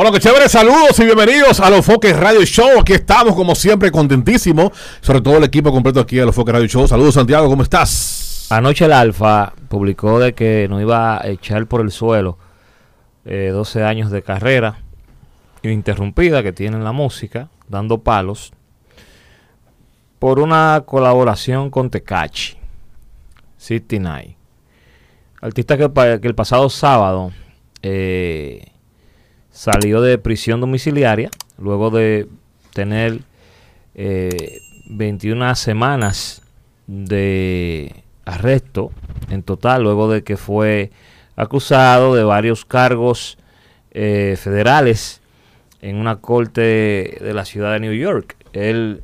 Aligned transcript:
Bueno, 0.00 0.14
que 0.14 0.20
chévere, 0.20 0.48
saludos 0.48 0.98
y 0.98 1.04
bienvenidos 1.04 1.60
a 1.60 1.68
los 1.68 1.84
Foques 1.84 2.18
Radio 2.18 2.42
Show. 2.42 2.80
Aquí 2.80 2.94
estamos, 2.94 3.34
como 3.34 3.54
siempre, 3.54 3.90
contentísimos. 3.90 4.70
Sobre 5.02 5.20
todo 5.20 5.36
el 5.36 5.44
equipo 5.44 5.70
completo 5.70 6.00
aquí 6.00 6.18
a 6.18 6.24
los 6.24 6.34
Foques 6.34 6.54
Radio 6.54 6.66
Show. 6.66 6.88
Saludos, 6.88 7.12
Santiago, 7.12 7.50
¿cómo 7.50 7.62
estás? 7.62 8.46
Anoche 8.48 8.86
el 8.86 8.94
Alfa 8.94 9.52
publicó 9.68 10.18
de 10.18 10.32
que 10.32 10.68
no 10.70 10.80
iba 10.80 11.20
a 11.20 11.28
echar 11.28 11.66
por 11.66 11.82
el 11.82 11.90
suelo 11.90 12.38
eh, 13.26 13.50
12 13.52 13.84
años 13.84 14.10
de 14.10 14.22
carrera 14.22 14.78
ininterrumpida 15.62 16.42
que 16.42 16.54
tiene 16.54 16.78
en 16.78 16.84
la 16.84 16.92
música, 16.92 17.50
dando 17.68 17.98
palos, 17.98 18.54
por 20.18 20.38
una 20.40 20.82
colaboración 20.86 21.68
con 21.68 21.90
Tecachi, 21.90 22.56
City 23.58 23.98
Night. 23.98 24.34
Artista 25.42 25.76
que, 25.76 25.90
que 26.22 26.26
el 26.26 26.34
pasado 26.34 26.70
sábado 26.70 27.32
eh, 27.82 28.70
salió 29.50 30.00
de 30.00 30.18
prisión 30.18 30.60
domiciliaria 30.60 31.30
luego 31.58 31.90
de 31.90 32.28
tener 32.72 33.20
eh, 33.94 34.60
21 34.88 35.54
semanas 35.54 36.42
de 36.86 38.04
arresto 38.24 38.90
en 39.30 39.42
total, 39.42 39.82
luego 39.82 40.10
de 40.10 40.22
que 40.22 40.36
fue 40.36 40.90
acusado 41.36 42.14
de 42.14 42.24
varios 42.24 42.64
cargos 42.64 43.38
eh, 43.92 44.36
federales 44.38 45.20
en 45.80 45.96
una 45.96 46.16
corte 46.16 47.18
de 47.20 47.32
la 47.34 47.44
ciudad 47.44 47.72
de 47.72 47.80
New 47.80 47.94
York. 47.94 48.36
Él 48.52 49.02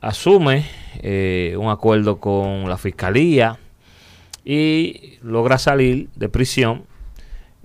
asume 0.00 0.66
eh, 1.02 1.56
un 1.58 1.68
acuerdo 1.68 2.18
con 2.18 2.68
la 2.68 2.78
fiscalía 2.78 3.58
y 4.44 5.18
logra 5.22 5.58
salir 5.58 6.08
de 6.14 6.28
prisión. 6.28 6.84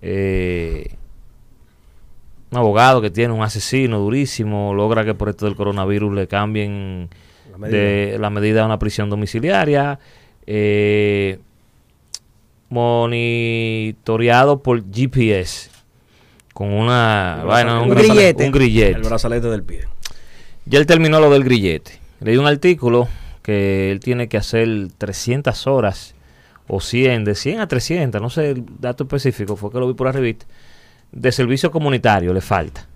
Eh, 0.01 0.95
un 2.51 2.57
abogado 2.57 3.01
que 3.01 3.09
tiene 3.09 3.33
un 3.33 3.41
asesino 3.41 3.99
durísimo, 3.99 4.73
logra 4.73 5.05
que 5.05 5.13
por 5.13 5.29
esto 5.29 5.45
del 5.45 5.55
coronavirus 5.55 6.13
le 6.13 6.27
cambien 6.27 7.09
la 7.51 7.57
medida, 7.57 7.77
de, 7.77 8.17
la 8.19 8.29
medida 8.29 8.63
a 8.63 8.65
una 8.65 8.77
prisión 8.79 9.09
domiciliaria. 9.09 9.99
Eh, 10.45 11.39
monitoreado 12.69 14.63
por 14.63 14.81
GPS 14.91 15.69
con 16.53 16.71
una 16.71 17.43
vaina, 17.45 17.81
un, 17.81 17.89
un, 17.89 17.95
grillete. 17.95 18.45
un 18.45 18.51
grillete. 18.51 18.95
El 18.97 19.03
brazalete 19.03 19.47
del 19.49 19.63
pie. 19.63 19.87
Ya 20.65 20.79
él 20.79 20.85
terminó 20.85 21.19
lo 21.19 21.29
del 21.29 21.43
grillete. 21.43 21.99
Leí 22.21 22.37
un 22.37 22.47
artículo 22.47 23.09
que 23.41 23.91
él 23.91 23.99
tiene 23.99 24.29
que 24.29 24.37
hacer 24.37 24.87
300 24.97 25.67
horas 25.67 26.15
o 26.67 26.79
100, 26.79 27.25
de 27.25 27.35
100 27.35 27.59
a 27.59 27.67
300, 27.67 28.21
no 28.21 28.29
sé 28.29 28.51
el 28.51 28.63
dato 28.79 29.03
específico, 29.03 29.55
fue 29.57 29.71
que 29.71 29.79
lo 29.79 29.87
vi 29.87 29.93
por 29.93 30.07
la 30.07 30.13
revista, 30.13 30.45
de 31.11 31.31
servicio 31.31 31.71
comunitario 31.71 32.33
le 32.33 32.41
falta. 32.41 32.87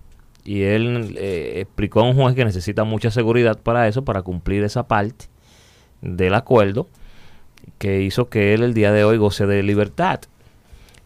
Y 0.44 0.62
él 0.62 1.16
eh, 1.18 1.54
explicó 1.56 2.00
a 2.00 2.04
un 2.04 2.14
juez 2.14 2.34
que 2.34 2.44
necesita 2.44 2.84
mucha 2.84 3.10
seguridad 3.10 3.58
para 3.58 3.88
eso, 3.88 4.04
para 4.04 4.22
cumplir 4.22 4.62
esa 4.62 4.86
parte 4.86 5.26
del 6.00 6.34
acuerdo 6.34 6.88
que 7.78 8.02
hizo 8.02 8.28
que 8.28 8.54
él 8.54 8.62
el 8.62 8.74
día 8.74 8.92
de 8.92 9.04
hoy 9.04 9.16
goce 9.16 9.46
de 9.46 9.62
libertad. 9.62 10.20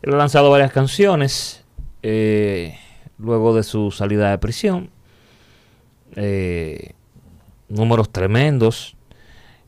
Él 0.02 0.14
ha 0.14 0.18
lanzado 0.18 0.50
varias 0.50 0.72
canciones 0.72 1.64
eh, 2.02 2.78
luego 3.18 3.54
de 3.54 3.62
su 3.62 3.90
salida 3.90 4.30
de 4.30 4.38
prisión. 4.38 4.90
Eh, 6.16 6.92
números 7.68 8.10
tremendos. 8.10 8.96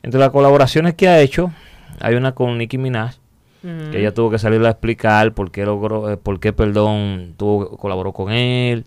Entre 0.02 0.20
las 0.20 0.30
colaboraciones 0.30 0.94
que 0.94 1.08
ha 1.08 1.20
hecho, 1.20 1.52
hay 2.00 2.16
una 2.16 2.32
con 2.32 2.58
Nicki 2.58 2.76
Minaj, 2.76 3.14
uh 3.62 3.66
-huh. 3.66 3.90
que 3.90 4.00
ella 4.00 4.14
tuvo 4.14 4.30
que 4.30 4.38
salir 4.38 4.64
a 4.64 4.70
explicar 4.70 5.32
por 5.34 5.50
qué 5.50 5.64
logró, 5.64 6.10
eh, 6.10 6.16
por 6.16 6.40
qué, 6.40 6.52
perdón, 6.52 7.34
tuvo, 7.36 7.76
colaboró 7.76 8.12
con 8.12 8.32
él, 8.32 8.84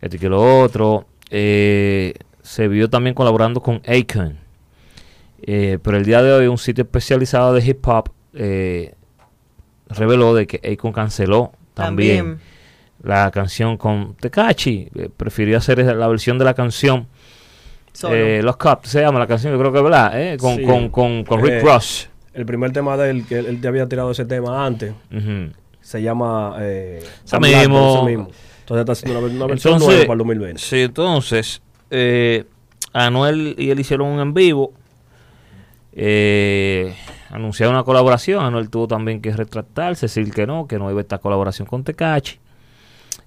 esto 0.00 0.16
y 0.16 0.18
que 0.18 0.28
lo 0.28 0.60
otro. 0.62 1.06
Eh, 1.30 2.14
se 2.42 2.68
vio 2.68 2.88
también 2.88 3.14
colaborando 3.14 3.60
con 3.60 3.82
Akon. 3.86 4.38
Eh, 5.42 5.78
pero 5.82 5.96
el 5.96 6.04
día 6.04 6.22
de 6.22 6.32
hoy 6.32 6.46
un 6.46 6.58
sitio 6.58 6.82
especializado 6.82 7.52
de 7.54 7.64
hip 7.64 7.86
hop 7.86 8.10
eh, 8.34 8.94
reveló 9.88 10.34
de 10.34 10.46
que 10.46 10.60
Akon 10.72 10.92
canceló 10.92 11.52
también, 11.74 12.16
también. 12.16 12.40
la 13.02 13.30
canción 13.30 13.76
con 13.76 14.14
Tekachi. 14.14 14.88
Eh, 14.94 15.10
prefirió 15.14 15.58
hacer 15.58 15.78
la 15.96 16.08
versión 16.08 16.38
de 16.38 16.44
la 16.44 16.54
canción 16.54 17.06
eh, 18.04 18.40
Los 18.42 18.56
Cups 18.56 18.88
se 18.88 19.00
llama 19.00 19.18
la 19.18 19.26
canción, 19.26 19.52
yo 19.52 19.58
creo 19.58 19.72
que 19.72 19.78
es 19.78 19.84
verdad, 19.84 20.20
eh, 20.20 20.36
con, 20.36 20.56
sí. 20.56 20.62
con, 20.62 20.88
con, 20.90 21.24
con, 21.24 21.42
Rick 21.42 21.62
Ross. 21.62 22.08
El 22.38 22.46
primer 22.46 22.70
tema 22.70 22.96
de 22.96 23.10
él, 23.10 23.26
que 23.26 23.40
él, 23.40 23.60
te 23.60 23.66
había 23.66 23.88
tirado 23.88 24.12
ese 24.12 24.24
tema 24.24 24.64
antes, 24.64 24.92
uh 25.10 25.16
-huh. 25.16 25.52
se 25.80 26.00
llama 26.00 26.54
eh, 26.60 27.02
mismo. 27.40 28.04
mismo. 28.04 28.28
Entonces 28.60 28.80
está 28.80 28.92
haciendo 28.92 29.18
una, 29.18 29.34
una 29.34 29.46
versión 29.46 29.74
entonces, 29.74 29.88
nueva 29.88 30.06
para 30.06 30.12
el 30.12 30.18
2020. 30.18 30.62
Sí, 30.62 30.80
entonces, 30.82 31.62
eh, 31.90 32.44
Anuel 32.92 33.56
y 33.58 33.70
él 33.70 33.80
hicieron 33.80 34.06
un 34.06 34.20
en 34.20 34.34
vivo. 34.34 34.72
Eh, 35.92 36.94
anunciaron 37.30 37.74
una 37.74 37.82
colaboración. 37.82 38.44
Anuel 38.44 38.70
tuvo 38.70 38.86
también 38.86 39.20
que 39.20 39.32
retractarse, 39.32 40.06
decir 40.06 40.32
que 40.32 40.46
no, 40.46 40.68
que 40.68 40.78
no 40.78 40.88
iba 40.92 41.00
a 41.00 41.02
esta 41.02 41.18
colaboración 41.18 41.66
con 41.66 41.82
Tecachi. 41.82 42.38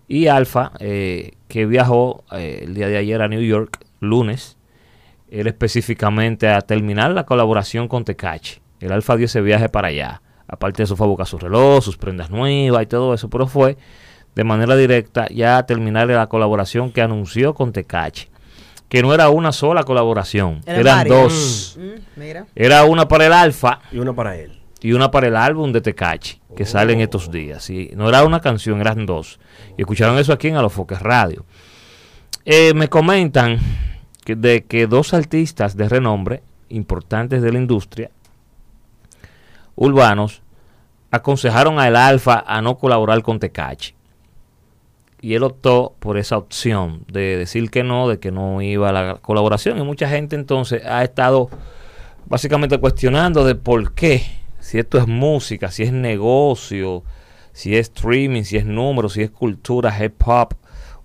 Y 0.07 0.27
Alfa, 0.27 0.71
eh, 0.79 1.31
que 1.49 1.65
viajó 1.65 2.23
eh, 2.31 2.61
el 2.63 2.75
día 2.75 2.87
de 2.87 2.95
ayer 2.95 3.21
a 3.21 3.27
New 3.27 3.41
York, 3.41 3.77
lunes, 3.99 4.55
él 5.29 5.47
específicamente 5.47 6.47
a 6.47 6.61
terminar 6.61 7.11
la 7.11 7.25
colaboración 7.25 7.89
con 7.89 8.05
Tecachi. 8.05 8.60
El 8.81 8.91
Alfa 8.91 9.15
dio 9.15 9.25
ese 9.25 9.41
viaje 9.41 9.69
para 9.69 9.89
allá. 9.89 10.21
Aparte 10.47 10.77
de 10.77 10.83
eso 10.83 10.95
fue 10.95 11.05
a 11.05 11.09
buscar 11.09 11.27
su 11.27 11.37
reloj, 11.37 11.83
sus 11.83 11.97
prendas 11.97 12.29
nuevas 12.29 12.83
y 12.83 12.85
todo 12.87 13.13
eso, 13.13 13.29
pero 13.29 13.47
fue 13.47 13.77
de 14.35 14.43
manera 14.43 14.75
directa 14.75 15.27
ya 15.29 15.57
a 15.57 15.65
terminar 15.65 16.07
la 16.07 16.27
colaboración 16.27 16.91
que 16.91 17.01
anunció 17.01 17.53
con 17.53 17.71
Tecachi. 17.71 18.27
Que 18.89 19.01
no 19.01 19.13
era 19.13 19.29
una 19.29 19.53
sola 19.53 19.83
colaboración, 19.83 20.61
Era 20.65 20.79
eran 20.79 21.07
dos. 21.07 21.77
Mm, 21.79 22.19
mira. 22.19 22.45
Era 22.55 22.83
una 22.83 23.07
para 23.07 23.25
el 23.27 23.33
Alfa 23.33 23.79
Y 23.91 23.99
una 23.99 24.13
para 24.13 24.35
él. 24.35 24.59
y 24.81 24.91
una 24.91 25.09
para 25.11 25.27
el 25.27 25.37
álbum 25.37 25.71
de 25.71 25.79
Tecachi, 25.79 26.41
que 26.57 26.65
sale 26.65 26.91
en 26.91 26.99
estos 26.99 27.31
días. 27.31 27.69
Y 27.69 27.91
no 27.95 28.09
era 28.09 28.25
una 28.25 28.41
canción, 28.41 28.81
eran 28.81 29.05
dos. 29.05 29.39
Y 29.77 29.81
escucharon 29.83 30.17
eso 30.19 30.33
aquí 30.33 30.49
en 30.49 30.57
Alofoques 30.57 31.01
Radio. 31.01 31.45
Eh, 32.43 32.73
me 32.73 32.89
comentan 32.89 33.59
que 34.25 34.35
de 34.35 34.65
que 34.65 34.87
dos 34.87 35.13
artistas 35.13 35.77
de 35.77 35.87
renombre, 35.87 36.43
importantes 36.69 37.41
de 37.41 37.51
la 37.53 37.59
industria, 37.59 38.09
urbanos, 39.81 40.43
aconsejaron 41.09 41.79
a 41.79 41.87
el 41.87 41.95
Alfa 41.95 42.43
a 42.45 42.61
no 42.61 42.77
colaborar 42.77 43.21
con 43.23 43.39
Tecachi. 43.39 43.95
Y 45.21 45.33
él 45.33 45.43
optó 45.43 45.95
por 45.99 46.17
esa 46.17 46.37
opción 46.37 47.03
de 47.11 47.37
decir 47.37 47.71
que 47.71 47.83
no, 47.83 48.07
de 48.07 48.19
que 48.19 48.31
no 48.31 48.61
iba 48.61 48.89
a 48.89 48.91
la 48.91 49.15
colaboración. 49.15 49.79
Y 49.79 49.83
mucha 49.83 50.07
gente 50.07 50.35
entonces 50.35 50.85
ha 50.85 51.03
estado 51.03 51.49
básicamente 52.27 52.77
cuestionando 52.77 53.43
de 53.43 53.55
por 53.55 53.93
qué, 53.93 54.23
si 54.59 54.77
esto 54.77 54.99
es 54.99 55.07
música, 55.07 55.71
si 55.71 55.83
es 55.83 55.91
negocio, 55.91 57.03
si 57.51 57.75
es 57.75 57.89
streaming, 57.89 58.43
si 58.43 58.57
es 58.57 58.65
número, 58.65 59.09
si 59.09 59.23
es 59.23 59.31
cultura, 59.31 59.95
hip 59.99 60.21
hop, 60.25 60.55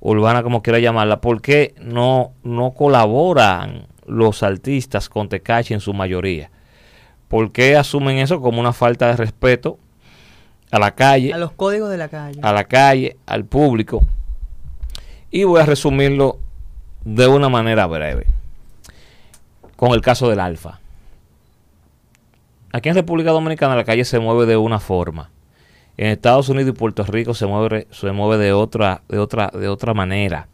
urbana, 0.00 0.42
como 0.42 0.62
quiera 0.62 0.78
llamarla, 0.78 1.22
por 1.22 1.40
qué 1.40 1.74
no, 1.80 2.32
no 2.42 2.72
colaboran 2.72 3.86
los 4.06 4.42
artistas 4.42 5.08
con 5.08 5.30
Tecachi 5.30 5.72
en 5.72 5.80
su 5.80 5.94
mayoría. 5.94 6.50
¿Por 7.28 7.52
qué 7.52 7.76
asumen 7.76 8.18
eso 8.18 8.40
como 8.40 8.60
una 8.60 8.72
falta 8.72 9.08
de 9.08 9.16
respeto 9.16 9.78
a 10.70 10.78
la 10.78 10.94
calle? 10.94 11.32
A 11.32 11.38
los 11.38 11.52
códigos 11.52 11.90
de 11.90 11.96
la 11.96 12.08
calle. 12.08 12.40
a 12.42 12.52
la 12.52 12.64
calle, 12.64 13.16
al 13.26 13.44
público. 13.44 14.06
Y 15.30 15.44
voy 15.44 15.60
a 15.60 15.66
resumirlo 15.66 16.38
de 17.04 17.26
una 17.26 17.48
manera 17.48 17.86
breve. 17.86 18.26
Con 19.76 19.92
el 19.92 20.00
caso 20.00 20.28
del 20.30 20.40
Alfa. 20.40 20.80
Aquí 22.72 22.88
en 22.88 22.94
República 22.94 23.30
Dominicana 23.30 23.74
la 23.74 23.84
calle 23.84 24.04
se 24.04 24.18
mueve 24.18 24.46
de 24.46 24.56
una 24.56 24.80
forma. 24.80 25.30
En 25.96 26.08
Estados 26.08 26.48
Unidos 26.48 26.70
y 26.70 26.78
Puerto 26.78 27.04
Rico 27.04 27.32
se 27.32 27.46
mueve, 27.46 27.86
se 27.90 28.12
mueve 28.12 28.42
de 28.42 28.52
otra, 28.52 29.02
de 29.08 29.18
otra, 29.18 29.50
de 29.52 29.68
otra 29.68 29.94
manera. 29.94 30.48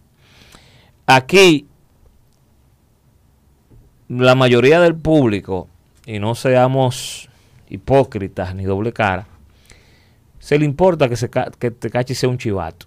Aquí 1.06 1.66
la 4.08 4.34
mayoría 4.34 4.80
del 4.80 4.94
público, 4.94 5.68
y 6.06 6.18
no 6.18 6.34
seamos 6.34 7.28
hipócritas 7.68 8.54
ni 8.54 8.64
doble 8.64 8.92
cara, 8.92 9.26
se 10.38 10.58
le 10.58 10.64
importa 10.64 11.08
que, 11.08 11.16
se, 11.16 11.30
que 11.58 11.70
Tecachi 11.70 12.14
sea 12.14 12.28
un 12.28 12.38
chivato. 12.38 12.86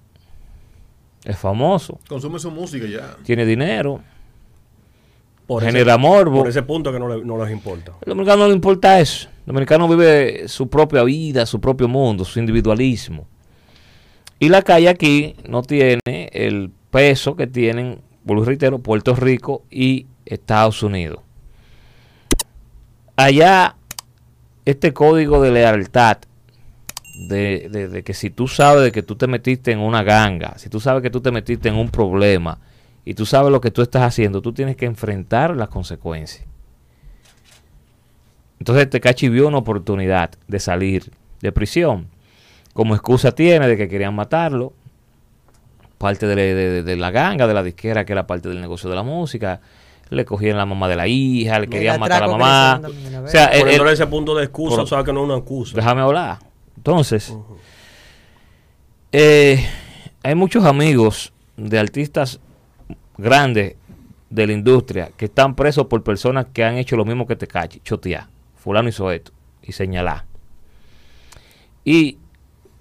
Es 1.23 1.37
famoso, 1.37 1.99
Consume 2.07 2.37
su 2.39 2.51
música 2.51 2.85
ya. 2.85 3.17
tiene 3.23 3.45
dinero, 3.45 4.01
Por 5.47 5.63
genera 5.63 5.93
ese, 5.93 6.01
morbo. 6.01 6.39
por 6.39 6.47
ese 6.49 6.61
punto 6.63 6.91
que 6.91 6.99
no, 6.99 7.07
le- 7.07 7.23
no 7.25 7.43
les 7.43 7.51
importa. 7.53 7.93
Al 7.93 8.09
dominicano 8.09 8.43
no 8.43 8.47
le 8.49 8.53
importa 8.55 8.99
eso. 8.99 9.27
El 9.39 9.45
dominicano 9.47 9.87
vive 9.87 10.47
su 10.47 10.67
propia 10.69 11.03
vida, 11.03 11.45
su 11.45 11.59
propio 11.61 11.87
mundo, 11.87 12.25
su 12.25 12.39
individualismo. 12.39 13.25
Y 14.39 14.49
la 14.49 14.61
calle 14.61 14.89
aquí 14.89 15.35
no 15.47 15.61
tiene 15.63 15.99
el 16.33 16.69
peso 16.91 17.35
que 17.35 17.47
tienen, 17.47 18.01
vuelvo 18.23 18.43
y 18.43 18.47
reitero, 18.47 18.79
Puerto 18.79 19.15
Rico 19.15 19.63
y 19.71 20.07
Estados 20.25 20.83
Unidos. 20.83 21.19
Allá, 23.15 23.75
este 24.65 24.93
código 24.93 25.41
de 25.41 25.51
lealtad 25.51 26.17
de, 27.15 28.03
que 28.05 28.13
si 28.13 28.29
tú 28.29 28.47
sabes 28.47 28.83
de 28.83 28.91
que 28.91 29.03
tú 29.03 29.15
te 29.15 29.27
metiste 29.27 29.71
en 29.71 29.79
una 29.79 30.03
ganga, 30.03 30.57
si 30.57 30.69
tú 30.69 30.79
sabes 30.79 31.01
que 31.01 31.09
tú 31.09 31.21
te 31.21 31.31
metiste 31.31 31.69
en 31.69 31.75
un 31.75 31.89
problema 31.89 32.59
y 33.05 33.13
tú 33.13 33.25
sabes 33.25 33.51
lo 33.51 33.61
que 33.61 33.71
tú 33.71 33.81
estás 33.81 34.03
haciendo, 34.03 34.41
tú 34.41 34.51
tienes 34.51 34.75
que 34.75 34.85
enfrentar 34.85 35.55
las 35.55 35.69
consecuencias. 35.69 36.45
Entonces 38.59 38.89
Tecachi 38.89 39.29
vio 39.29 39.47
una 39.47 39.59
oportunidad 39.59 40.31
de 40.47 40.59
salir 40.59 41.11
de 41.41 41.51
prisión. 41.51 42.07
Como 42.73 42.95
excusa 42.95 43.31
tiene 43.33 43.67
de 43.67 43.77
que 43.77 43.87
querían 43.87 44.15
matarlo, 44.15 44.73
parte 45.97 46.27
de 46.27 46.95
la 46.97 47.11
ganga, 47.11 47.47
de 47.47 47.53
la 47.53 47.63
disquera, 47.63 48.05
que 48.05 48.11
era 48.11 48.27
parte 48.27 48.49
del 48.49 48.59
negocio 48.59 48.89
de 48.89 48.95
la 48.95 49.03
música. 49.03 49.61
Le 50.09 50.23
cogían 50.25 50.57
la 50.57 50.65
mamá 50.65 50.87
de 50.87 50.95
la 50.95 51.07
hija, 51.07 51.59
le 51.59 51.67
querían 51.67 51.99
matar 51.99 52.23
a 52.23 52.27
la 52.27 52.31
mamá. 52.37 52.81
O 53.23 53.27
sea, 53.27 53.45
él- 53.47 53.61
Poniéndole 53.61 53.89
él- 53.89 53.93
ese 53.95 54.07
punto 54.07 54.35
de 54.35 54.43
excusa, 54.43 54.75
por- 54.77 54.83
o 54.85 54.87
sea 54.87 55.03
que 55.03 55.11
no 55.11 55.21
es 55.21 55.25
una 55.29 55.37
excusa. 55.37 55.75
déjame 55.75 56.01
hablar. 56.01 56.39
Entonces, 56.77 57.35
eh, 59.11 59.65
hay 60.23 60.35
muchos 60.35 60.63
amigos 60.65 61.33
de 61.57 61.79
artistas 61.79 62.39
grandes 63.17 63.75
de 64.29 64.47
la 64.47 64.53
industria 64.53 65.11
que 65.15 65.25
están 65.25 65.55
presos 65.55 65.85
por 65.87 66.03
personas 66.03 66.47
que 66.53 66.63
han 66.63 66.75
hecho 66.77 66.95
lo 66.97 67.05
mismo 67.05 67.25
que 67.25 67.35
te 67.35 67.47
cache, 67.47 67.79
chotear. 67.83 68.27
Fulano 68.55 68.89
hizo 68.89 69.09
esto 69.11 69.31
y 69.63 69.71
señalar. 69.71 70.25
Y 71.83 72.17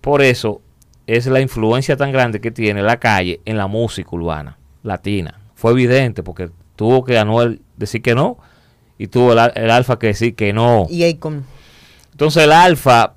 por 0.00 0.22
eso 0.22 0.60
es 1.06 1.26
la 1.26 1.40
influencia 1.40 1.96
tan 1.96 2.10
grande 2.12 2.40
que 2.40 2.50
tiene 2.50 2.82
la 2.82 2.98
calle 2.98 3.40
en 3.44 3.56
la 3.56 3.66
música 3.66 4.08
urbana 4.12 4.58
latina. 4.82 5.40
Fue 5.54 5.72
evidente 5.72 6.22
porque 6.22 6.50
tuvo 6.76 7.04
que 7.04 7.18
Anuel 7.18 7.60
decir 7.76 8.02
que 8.02 8.14
no 8.14 8.38
y 8.98 9.08
tuvo 9.08 9.32
el, 9.32 9.38
al- 9.38 9.52
el 9.56 9.70
Alfa 9.70 9.98
que 9.98 10.08
decir 10.08 10.34
que 10.34 10.52
no. 10.52 10.86
Y 10.90 11.04
Akon. 11.04 11.44
Entonces 12.12 12.44
el 12.44 12.52
Alfa, 12.52 13.14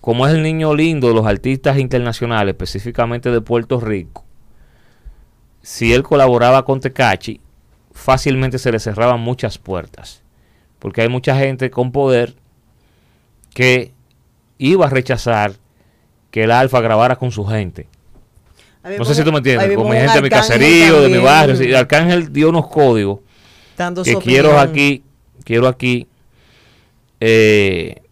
como 0.00 0.26
es 0.26 0.34
el 0.34 0.42
niño 0.42 0.74
lindo 0.74 1.08
de 1.08 1.14
los 1.14 1.26
artistas 1.26 1.78
internacionales, 1.78 2.52
específicamente 2.52 3.30
de 3.30 3.40
Puerto 3.40 3.80
Rico, 3.80 4.24
si 5.62 5.92
él 5.92 6.02
colaboraba 6.02 6.64
con 6.64 6.80
Tecachi, 6.80 7.40
fácilmente 7.92 8.58
se 8.58 8.72
le 8.72 8.78
cerraban 8.80 9.20
muchas 9.20 9.58
puertas. 9.58 10.22
Porque 10.78 11.02
hay 11.02 11.08
mucha 11.10 11.36
gente 11.36 11.70
con 11.70 11.92
poder 11.92 12.34
que 13.52 13.92
iba 14.56 14.86
a 14.86 14.90
rechazar 14.90 15.52
que 16.30 16.44
el 16.44 16.50
Alfa 16.50 16.80
grabara 16.80 17.16
con 17.16 17.30
su 17.30 17.44
gente. 17.44 17.88
No 18.82 19.04
sé 19.04 19.14
si 19.14 19.22
tú 19.24 19.30
me 19.30 19.38
entiendes, 19.38 19.68
ahí 19.68 19.74
con 19.74 19.84
mi 19.84 19.90
vimos 19.90 20.02
un 20.02 20.08
gente 20.08 20.18
de 20.18 20.22
mi 20.22 20.28
caserío, 20.30 21.02
de 21.02 21.08
mi 21.10 21.18
barrio. 21.18 21.56
sí, 21.56 21.72
Arcángel 21.74 22.32
dio 22.32 22.48
unos 22.48 22.66
códigos 22.68 23.20
dando 23.76 24.02
que 24.02 24.16
quiero 24.16 24.58
aquí, 24.58 25.02
quiero 25.44 25.66
aquí 25.66 26.06
eh, 27.18 28.02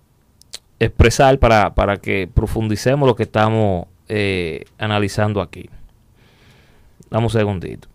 expresar 0.78 1.38
para, 1.38 1.74
para 1.74 1.96
que 1.98 2.28
profundicemos 2.32 3.06
lo 3.06 3.14
que 3.14 3.24
estamos 3.24 3.86
eh, 4.08 4.64
analizando 4.78 5.40
aquí. 5.40 5.68
Dame 7.10 7.24
un 7.24 7.30
segundito. 7.30 7.88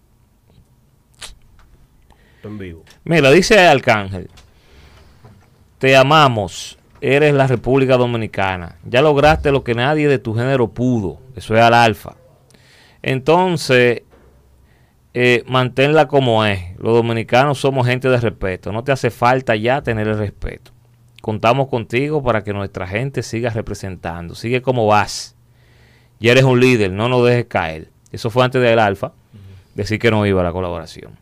En 2.44 2.58
vivo. 2.58 2.84
Mira, 3.06 3.32
dice 3.32 3.60
Arcángel, 3.60 4.30
te 5.80 5.96
amamos, 5.96 6.78
eres 7.00 7.34
la 7.34 7.48
República 7.48 7.98
Dominicana, 7.98 8.76
ya 8.84 9.02
lograste 9.02 9.52
lo 9.52 9.64
que 9.64 9.76
nadie 9.76 10.08
de 10.08 10.20
tu 10.20 10.36
género 10.36 10.68
pudo, 10.70 11.20
eso 11.36 11.56
es 11.56 11.62
al 11.62 11.74
alfa. 11.74 12.16
Entonces, 13.04 14.04
eh, 15.14 15.44
manténla 15.46 16.08
como 16.08 16.44
es, 16.46 16.76
los 16.80 16.96
dominicanos 16.96 17.60
somos 17.60 17.86
gente 17.86 18.10
de 18.10 18.18
respeto, 18.18 18.72
no 18.72 18.84
te 18.84 18.92
hace 18.92 19.12
falta 19.12 19.56
ya 19.56 19.84
tener 19.84 20.08
el 20.08 20.18
respeto. 20.18 20.72
Contamos 21.22 21.68
contigo 21.68 22.24
para 22.24 22.44
que 22.44 22.54
nuestra 22.54 22.88
gente 22.88 23.22
siga 23.22 23.50
representando, 23.52 24.36
sigue 24.36 24.62
como 24.62 24.88
vas. 24.88 25.36
Ya 26.20 26.32
eres 26.32 26.44
un 26.46 26.60
líder, 26.60 26.92
no 26.92 27.10
nos 27.10 27.26
dejes 27.26 27.46
caer. 27.46 27.92
Eso 28.12 28.30
fue 28.30 28.46
antes 28.46 28.62
del 28.62 28.80
alfa, 28.80 29.12
decir 29.76 30.00
que 30.00 30.10
no 30.10 30.26
iba 30.26 30.42
a 30.42 30.46
la 30.46 30.52
colaboración. 30.52 31.18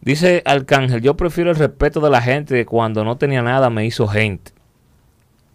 Dice 0.00 0.42
Arcángel, 0.44 1.00
yo 1.00 1.16
prefiero 1.16 1.50
el 1.50 1.56
respeto 1.56 2.00
de 2.00 2.10
la 2.10 2.20
gente 2.20 2.54
que 2.54 2.66
cuando 2.66 3.04
no 3.04 3.16
tenía 3.16 3.42
nada 3.42 3.70
me 3.70 3.86
hizo 3.86 4.08
gente. 4.08 4.52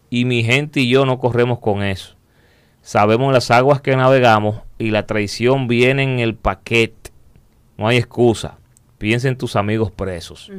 Y 0.10 0.24
mi 0.24 0.44
gente 0.44 0.80
y 0.80 0.90
yo 0.90 1.06
no 1.06 1.20
corremos 1.20 1.60
con 1.60 1.84
eso. 1.84 2.16
Sabemos 2.82 3.34
las 3.34 3.52
aguas 3.52 3.82
que 3.82 3.96
navegamos 3.98 4.62
y 4.78 4.92
la 4.92 5.06
traición 5.06 5.68
viene 5.68 6.04
en 6.04 6.20
el 6.20 6.36
paquete. 6.36 7.12
No 7.78 7.88
hay 7.88 7.98
excusa. 7.98 8.58
Piensa 8.98 9.28
en 9.28 9.38
tus 9.38 9.56
amigos 9.56 9.92
presos. 9.92 10.52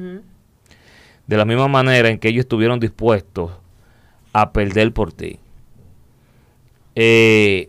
De 1.26 1.36
la 1.36 1.44
misma 1.44 1.68
manera 1.68 2.08
en 2.08 2.18
que 2.18 2.28
ellos 2.28 2.40
estuvieron 2.40 2.80
dispuestos 2.80 3.52
a 4.32 4.52
perder 4.52 4.92
por 4.92 5.12
ti. 5.12 5.38
Eh, 6.94 7.68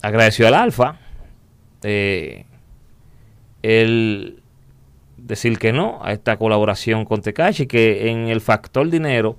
agradeció 0.00 0.46
al 0.46 0.54
Alfa. 0.54 0.98
Eh, 1.82 2.46
el 3.62 4.42
decir 5.16 5.58
que 5.58 5.72
no 5.72 6.00
a 6.02 6.12
esta 6.12 6.36
colaboración 6.36 7.04
con 7.04 7.22
Tekashi, 7.22 7.66
que 7.66 8.10
en 8.10 8.28
el 8.28 8.40
factor 8.40 8.88
dinero 8.90 9.36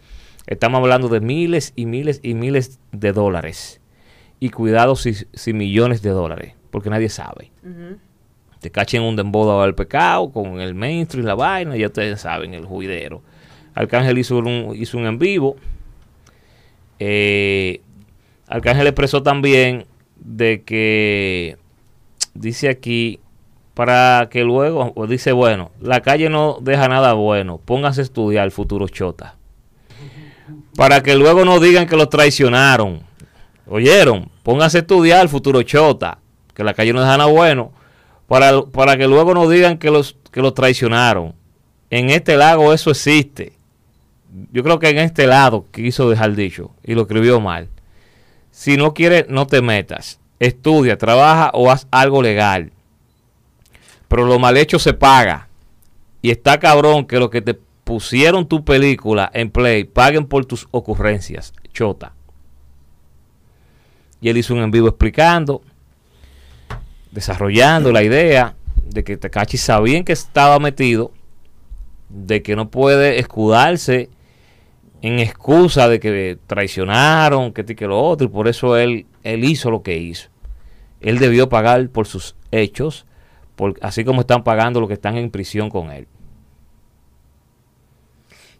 estamos 0.47 0.79
hablando 0.79 1.09
de 1.09 1.19
miles 1.19 1.73
y 1.75 1.85
miles 1.85 2.19
y 2.23 2.33
miles 2.33 2.79
de 2.91 3.11
dólares. 3.11 3.81
Y 4.39 4.49
cuidado 4.49 4.95
si, 4.95 5.13
si 5.33 5.53
millones 5.53 6.01
de 6.01 6.09
dólares, 6.09 6.53
porque 6.69 6.89
nadie 6.89 7.09
sabe. 7.09 7.51
Te 8.59 8.71
cachen 8.71 9.01
un 9.01 9.15
dembodo 9.15 9.61
al 9.61 9.75
pecado 9.75 10.31
con 10.31 10.59
el 10.59 10.73
mainstream, 10.73 11.25
la 11.25 11.35
vaina, 11.35 11.75
ya 11.75 11.87
ustedes 11.87 12.21
saben, 12.21 12.53
el 12.53 12.65
juidero. 12.65 13.21
Arcángel 13.75 14.17
hizo 14.17 14.37
un, 14.37 14.73
hizo 14.75 14.97
un 14.97 15.05
en 15.05 15.17
vivo. 15.17 15.55
Eh, 16.99 17.81
Arcángel 18.47 18.87
expresó 18.87 19.23
también 19.23 19.85
de 20.15 20.63
que 20.63 21.57
dice 22.33 22.69
aquí 22.69 23.19
para 23.73 24.29
que 24.29 24.43
luego 24.43 24.93
dice 25.07 25.31
bueno 25.31 25.71
la 25.81 26.01
calle 26.01 26.29
no 26.29 26.57
deja 26.61 26.87
nada 26.87 27.13
bueno 27.13 27.57
pónganse 27.57 28.01
a 28.01 28.03
estudiar 28.03 28.49
futuro 28.51 28.87
chota 28.87 29.35
para 30.75 31.01
que 31.03 31.15
luego 31.15 31.45
no 31.45 31.59
digan 31.59 31.87
que 31.87 31.97
los 31.97 32.09
traicionaron 32.09 33.01
oyeron 33.67 34.29
pónganse 34.43 34.79
a 34.79 34.81
estudiar 34.81 35.27
futuro 35.29 35.61
chota 35.63 36.19
que 36.53 36.63
la 36.63 36.73
calle 36.73 36.93
no 36.93 37.01
deja 37.01 37.17
nada 37.17 37.29
bueno 37.29 37.71
para, 38.27 38.63
para 38.63 38.97
que 38.97 39.07
luego 39.07 39.33
no 39.33 39.47
digan 39.49 39.77
que 39.77 39.91
los 39.91 40.17
que 40.31 40.41
los 40.41 40.53
traicionaron 40.53 41.35
en 41.89 42.09
este 42.09 42.37
lago 42.37 42.73
eso 42.73 42.91
existe 42.91 43.53
yo 44.51 44.63
creo 44.63 44.79
que 44.79 44.89
en 44.89 44.99
este 44.99 45.27
lado 45.27 45.65
quiso 45.71 46.09
dejar 46.09 46.35
dicho 46.35 46.71
y 46.83 46.95
lo 46.95 47.01
escribió 47.01 47.39
mal 47.39 47.69
si 48.51 48.77
no 48.77 48.93
quieres 48.93 49.25
no 49.29 49.47
te 49.47 49.61
metas 49.61 50.19
estudia 50.39 50.97
trabaja 50.97 51.51
o 51.53 51.69
haz 51.71 51.87
algo 51.91 52.21
legal 52.21 52.71
pero 54.13 54.27
lo 54.27 54.37
mal 54.37 54.57
hecho 54.57 54.77
se 54.77 54.93
paga. 54.93 55.47
Y 56.21 56.29
está 56.29 56.59
cabrón 56.59 57.07
que 57.07 57.17
los 57.17 57.31
que 57.31 57.41
te 57.41 57.55
pusieron 57.55 58.47
tu 58.47 58.63
película 58.63 59.31
en 59.33 59.49
play 59.49 59.85
paguen 59.85 60.27
por 60.27 60.45
tus 60.45 60.67
ocurrencias. 60.69 61.51
Chota. 61.73 62.13
Y 64.23 64.29
él 64.29 64.37
hizo 64.37 64.53
un 64.53 64.61
en 64.61 64.71
vivo 64.71 64.87
explicando, 64.87 65.61
desarrollando 67.11 67.91
la 67.91 68.03
idea 68.03 68.55
de 68.89 69.03
que 69.03 69.17
Tekashi 69.17 69.57
sabían 69.57 70.05
que 70.05 70.13
estaba 70.13 70.59
metido, 70.59 71.11
de 72.07 72.41
que 72.41 72.55
no 72.55 72.69
puede 72.69 73.19
escudarse 73.19 74.09
en 75.01 75.19
excusa 75.19 75.89
de 75.89 75.99
que 75.99 76.39
traicionaron, 76.47 77.51
que 77.51 77.65
que 77.65 77.85
lo 77.85 78.01
otro, 78.01 78.25
y 78.27 78.29
por 78.29 78.47
eso 78.47 78.77
él, 78.77 79.07
él 79.23 79.43
hizo 79.43 79.69
lo 79.69 79.83
que 79.83 79.97
hizo. 79.97 80.29
Él 81.01 81.19
debió 81.19 81.49
pagar 81.49 81.89
por 81.89 82.07
sus 82.07 82.37
hechos, 82.51 83.05
por- 83.57 83.77
así 83.81 84.05
como 84.05 84.21
están 84.21 84.45
pagando 84.45 84.79
los 84.79 84.87
que 84.87 84.93
están 84.93 85.17
en 85.17 85.31
prisión 85.31 85.69
con 85.69 85.91
él. 85.91 86.07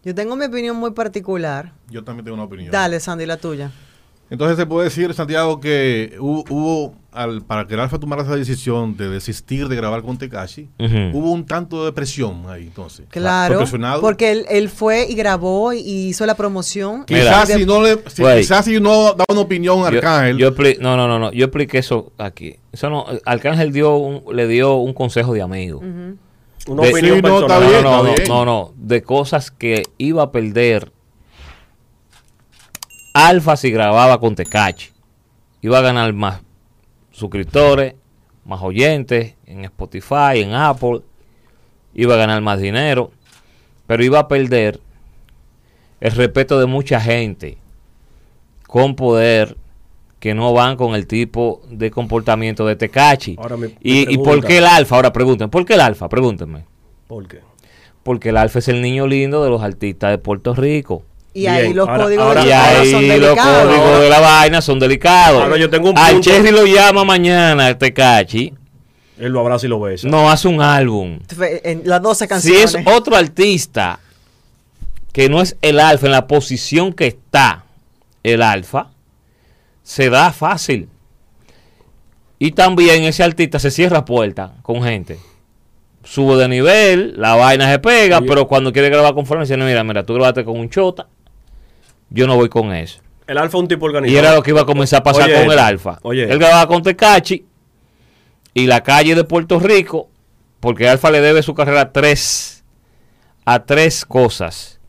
Yo 0.03 0.13
tengo 0.13 0.35
mi 0.35 0.43
opinión 0.43 0.75
muy 0.75 0.91
particular. 0.91 1.71
Yo 1.89 2.03
también 2.03 2.25
tengo 2.25 2.35
una 2.35 2.43
opinión. 2.43 2.69
Dale, 2.69 2.99
Sandy, 2.99 3.25
la 3.25 3.37
tuya. 3.37 3.71
Entonces 4.33 4.57
se 4.57 4.65
puede 4.65 4.85
decir, 4.85 5.13
Santiago, 5.13 5.59
que 5.59 6.15
hubo, 6.19 6.43
hubo, 6.49 6.95
al, 7.11 7.43
para 7.43 7.67
que 7.67 7.75
el 7.75 7.79
Alfa 7.81 7.99
tomara 7.99 8.23
esa 8.23 8.35
decisión 8.35 8.97
de 8.97 9.07
desistir 9.07 9.67
de 9.67 9.75
grabar 9.75 10.01
con 10.01 10.17
Tekashi, 10.17 10.69
hubo 11.13 11.31
un 11.31 11.45
tanto 11.45 11.85
de 11.85 11.91
presión 11.91 12.43
ahí, 12.49 12.63
entonces. 12.63 13.05
Claro. 13.09 13.63
Porque 14.01 14.31
él, 14.31 14.45
él 14.49 14.69
fue 14.69 15.05
y 15.07 15.13
grabó 15.13 15.71
y 15.73 16.07
hizo 16.07 16.25
la 16.25 16.33
promoción. 16.33 17.05
Quizás 17.05 17.47
si 17.49 17.63
no 17.67 17.83
le, 17.83 17.99
si- 18.07 18.23
quizás 18.23 18.65
si 18.65 18.79
no 18.79 19.13
da 19.13 19.23
una 19.29 19.41
opinión 19.41 19.79
a 19.85 19.91
Yo- 19.91 19.97
Arcángel, 19.97 20.37
yo 20.39 20.51
expli- 20.55 20.79
no, 20.79 20.97
no, 20.97 21.07
no, 21.07 21.19
no. 21.19 21.31
Yo 21.31 21.45
expliqué 21.45 21.77
eso 21.77 22.11
aquí. 22.17 22.55
Eso 22.71 22.89
no, 22.89 23.05
Arcángel 23.25 23.71
dio 23.71 23.95
un- 23.97 24.35
le 24.35 24.47
dio 24.47 24.77
un 24.77 24.93
consejo 24.93 25.33
de 25.33 25.43
amigo. 25.43 25.79
Una 26.65 26.83
De- 26.83 26.89
opinión 26.91 27.17
Sí, 27.17 27.21
no, 27.21 27.39
está 27.41 27.59
personal. 27.59 27.69
bien. 27.69 27.83
no, 27.83 27.91
no, 27.91 27.97
no, 27.97 28.03
bien. 28.15 28.27
no, 28.29 28.45
no, 28.45 28.73
de 28.77 29.03
cosas 29.03 29.51
que 29.51 29.83
iba 29.97 30.23
a 30.23 30.31
perder 30.31 30.92
Alfa 33.13 33.55
si 33.55 33.71
grababa 33.71 34.19
con 34.19 34.35
Tecachi. 34.35 34.89
Iba 35.61 35.77
a 35.77 35.81
ganar 35.81 36.11
más 36.13 36.41
suscriptores, 37.11 37.95
más 38.43 38.61
oyentes 38.61 39.35
en 39.45 39.63
Spotify, 39.65 40.41
en 40.41 40.53
Apple. 40.53 41.01
Iba 41.93 42.15
a 42.15 42.17
ganar 42.17 42.41
más 42.41 42.59
dinero, 42.59 43.11
pero 43.85 44.03
iba 44.03 44.19
a 44.19 44.27
perder 44.27 44.79
el 46.01 46.11
respeto 46.11 46.59
de 46.59 46.65
mucha 46.65 46.99
gente 46.99 47.57
con 48.67 48.95
poder 48.95 49.55
que 50.19 50.33
no 50.33 50.53
van 50.53 50.77
con 50.77 50.95
el 50.95 51.05
tipo 51.05 51.61
de 51.69 51.91
comportamiento 51.91 52.65
de 52.65 52.75
Tecachi. 52.75 53.35
Ahora 53.37 53.57
mi 53.57 53.67
y, 53.81 54.11
¿Y 54.11 54.17
por 54.17 54.43
qué 54.43 54.57
el 54.57 54.65
alfa? 54.65 54.95
Ahora 54.95 55.13
pregúntenme, 55.13 55.49
¿por 55.49 55.65
qué 55.65 55.75
el 55.75 55.81
alfa? 55.81 56.09
Pregúntenme. 56.09 56.65
¿Por 57.07 57.27
qué? 57.27 57.41
Porque 58.01 58.29
el 58.29 58.37
alfa 58.37 58.59
es 58.59 58.67
el 58.69 58.81
niño 58.81 59.05
lindo 59.05 59.43
de 59.43 59.49
los 59.49 59.61
artistas 59.61 60.11
de 60.11 60.17
Puerto 60.17 60.55
Rico. 60.55 61.03
Y 61.33 61.47
ahí 61.47 61.73
los 61.73 61.87
ahora- 61.89 62.03
códigos 62.03 62.25
ahora- 62.25 62.41
de 62.41 62.47
Y 62.47 62.51
los 62.51 62.59
ahí 62.59 62.91
son 62.91 63.07
los 63.07 63.19
delicados. 63.19 63.65
códigos 63.75 63.99
de 64.01 64.09
la 64.09 64.19
vaina 64.19 64.61
son 64.61 64.79
delicados. 64.79 65.41
Ahora 65.43 65.57
yo 65.57 65.69
tengo 65.69 65.89
un 65.89 65.97
Al 65.97 66.11
punto. 66.13 66.29
Cherry 66.29 66.51
lo 66.51 66.65
llama 66.65 67.03
mañana 67.03 67.75
Tecachi. 67.77 68.53
Él 69.17 69.31
lo 69.31 69.39
abraza 69.39 69.65
y 69.65 69.69
lo 69.69 69.79
besa. 69.79 70.07
No 70.07 70.29
hace 70.29 70.47
un 70.47 70.61
álbum. 70.61 71.19
En 71.63 71.81
las 71.85 72.01
12 72.01 72.25
Si 72.25 72.29
canciones. 72.29 72.75
es 72.75 72.87
otro 72.87 73.15
artista 73.15 73.99
que 75.11 75.29
no 75.29 75.41
es 75.41 75.55
el 75.61 75.79
alfa 75.79 76.05
en 76.07 76.11
la 76.11 76.27
posición 76.27 76.93
que 76.93 77.07
está 77.07 77.63
el 78.23 78.41
alfa, 78.41 78.87
se 79.83 80.09
da 80.09 80.31
fácil. 80.33 80.89
Y 82.39 82.51
también 82.51 83.03
ese 83.03 83.23
artista 83.23 83.59
se 83.59 83.71
cierra 83.71 84.03
puerta 84.05 84.53
con 84.63 84.83
gente. 84.83 85.19
Sube 86.03 86.35
de 86.35 86.47
nivel, 86.49 87.13
la 87.15 87.35
vaina 87.35 87.71
se 87.71 87.79
pega, 87.79 88.17
Oye. 88.17 88.27
pero 88.27 88.47
cuando 88.47 88.73
quiere 88.73 88.89
grabar 88.89 89.13
con 89.13 89.23
"No, 89.25 89.65
mira, 89.65 89.83
mira, 89.83 90.03
tú 90.05 90.13
grabaste 90.15 90.43
con 90.43 90.59
un 90.59 90.69
chota, 90.69 91.07
yo 92.13 92.25
no 92.27 92.35
voy 92.37 92.47
con 92.47 92.71
eso. 92.73 93.01
El 93.27 93.37
alfa 93.37 93.57
es 93.57 93.61
un 93.61 93.67
tipo 93.67 93.85
organizado. 93.85 94.13
Y 94.15 94.17
era 94.17 94.33
lo 94.35 94.41
que 94.43 94.51
iba 94.51 94.61
a 94.61 94.65
comenzar 94.65 94.99
a 94.99 95.03
pasar 95.03 95.23
Oye, 95.23 95.33
con 95.43 95.51
el 95.51 95.59
Alfa. 95.59 95.99
oye. 96.03 96.23
Él 96.31 96.39
grababa 96.39 96.67
con 96.67 96.81
Tecachi 96.83 97.45
y 98.53 98.67
la 98.67 98.81
calle 98.83 99.15
de 99.15 99.23
Puerto 99.23 99.59
Rico, 99.59 100.09
porque 100.59 100.87
Alfa 100.87 101.09
le 101.11 101.19
debe 101.21 101.41
su 101.43 101.53
carrera 101.53 101.81
a 101.81 101.91
tres, 101.91 102.63
a 103.45 103.63
tres 103.65 104.05
cosas. 104.05 104.79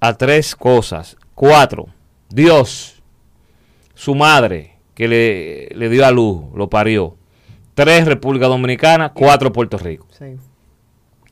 A 0.00 0.14
tres 0.14 0.54
cosas. 0.54 1.16
Cuatro. 1.34 1.86
Dios, 2.28 3.02
su 3.94 4.14
madre, 4.14 4.76
que 4.94 5.08
le, 5.08 5.68
le 5.74 5.88
dio 5.88 6.04
a 6.04 6.10
luz, 6.10 6.44
lo 6.54 6.68
parió. 6.68 7.16
Tres, 7.74 8.06
República 8.06 8.46
Dominicana. 8.46 9.12
Cuatro, 9.12 9.52
Puerto 9.52 9.78
Rico. 9.78 10.06
Sí. 10.18 10.36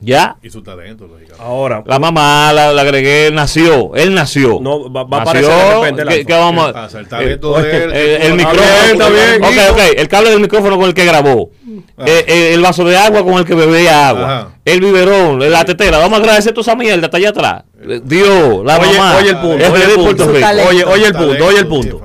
¿Ya? 0.01 0.35
Y 0.43 0.49
su 0.49 0.61
talento, 0.61 1.07
lógicamente. 1.07 1.41
Ahora, 1.41 1.81
La 1.85 1.97
mamá 1.99 2.51
la, 2.53 2.73
la 2.73 2.81
agregué, 2.81 3.27
él 3.27 3.33
nació. 3.35 3.95
Él 3.95 4.13
nació. 4.13 4.59
No, 4.61 4.91
va- 4.91 5.03
va 5.05 5.21
a 5.21 5.25
Nació, 5.25 5.49
aparecer 5.49 5.67
de 5.69 5.75
repente 5.81 6.01
el 6.19 6.25
¿qué- 6.27 6.33
vamos 6.33 6.75
a-. 6.75 6.99
El 6.99 7.07
talento 7.07 7.59
Eh, 7.59 7.63
de 7.63 7.83
él. 7.85 7.91
el, 7.93 7.97
el 7.97 8.21
que- 8.21 8.33
micrófono. 8.33 8.65
está 8.91 9.09
bien. 9.09 9.43
Ok, 9.43 9.71
ok. 9.71 9.79
El 9.97 10.07
cable 10.09 10.29
del 10.31 10.39
micrófono 10.41 10.77
con 10.77 10.85
el 10.87 10.93
que 10.93 11.05
grabó. 11.05 11.49
Ah. 11.97 12.03
Eh, 12.05 12.25
eh, 12.27 12.53
el 12.53 12.61
vaso 12.61 12.83
de 12.83 12.97
agua 12.97 13.23
con 13.23 13.33
el 13.35 13.45
que 13.45 13.55
bebía 13.55 14.09
agua. 14.09 14.37
Ajá. 14.39 14.49
El 14.65 14.81
biberón, 14.81 15.39
la 15.51 15.63
tetera. 15.65 15.97
Vamos 15.97 16.19
a 16.19 16.21
agradecer 16.21 16.51
toda 16.53 16.61
esa 16.63 16.75
mierda 16.75 17.05
está 17.05 17.17
allá 17.17 17.29
atrás. 17.29 17.63
Eh, 17.81 18.01
Dios, 18.03 18.65
la 18.65 18.77
oye, 18.77 18.97
mamá. 18.97 19.17
oye 19.17 19.29
el 19.29 19.37
punto, 19.37 19.73
oye 19.73 19.83
el 19.85 19.95
punto. 19.95 20.25
Talento. 20.39 20.69
Oye, 20.69 20.83
oye 20.85 21.05
el 21.07 21.13
Talento, 21.13 21.29
punto, 21.29 21.45
oye 21.47 21.59
el 21.59 21.67
punto. 21.67 22.01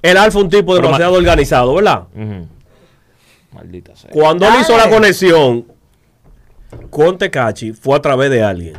El 0.00 0.16
alfa 0.16 0.38
es 0.38 0.44
un 0.44 0.48
tipo 0.48 0.74
demasiado 0.76 1.12
ma- 1.12 1.18
organizado, 1.18 1.74
¿verdad? 1.74 2.02
Maldita 3.52 3.94
sea. 3.96 4.10
Cuando 4.10 4.46
él 4.46 4.54
hizo 4.60 4.76
la 4.76 4.88
conexión 4.88 5.66
con 6.90 7.18
Tecachi, 7.18 7.72
fue 7.72 7.96
a 7.96 8.02
través 8.02 8.30
de 8.30 8.42
alguien. 8.42 8.74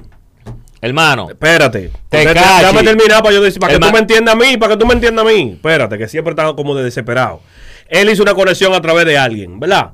Hermano, 0.81 1.29
Espérate. 1.29 1.91
Tecachi. 2.09 2.39
Déjame 2.59 2.83
terminar 2.83 3.23
para 3.23 3.33
yo 3.35 3.41
decir, 3.41 3.59
para 3.59 3.73
que 3.73 3.79
tú 3.79 3.91
me 3.91 3.99
entiendas 3.99 4.35
a 4.35 4.37
mí, 4.37 4.57
para 4.57 4.73
que 4.73 4.79
tú 4.79 4.85
me 4.85 4.93
entiendas 4.93 5.25
a 5.25 5.27
mí. 5.29 5.51
Espérate, 5.53 5.97
que 5.97 6.07
siempre 6.07 6.31
está 6.31 6.53
como 6.53 6.75
de 6.75 6.83
desesperado. 6.83 7.39
Él 7.87 8.09
hizo 8.09 8.23
una 8.23 8.33
conexión 8.33 8.73
a 8.73 8.81
través 8.81 9.05
de 9.05 9.17
alguien, 9.17 9.59
¿verdad? 9.59 9.91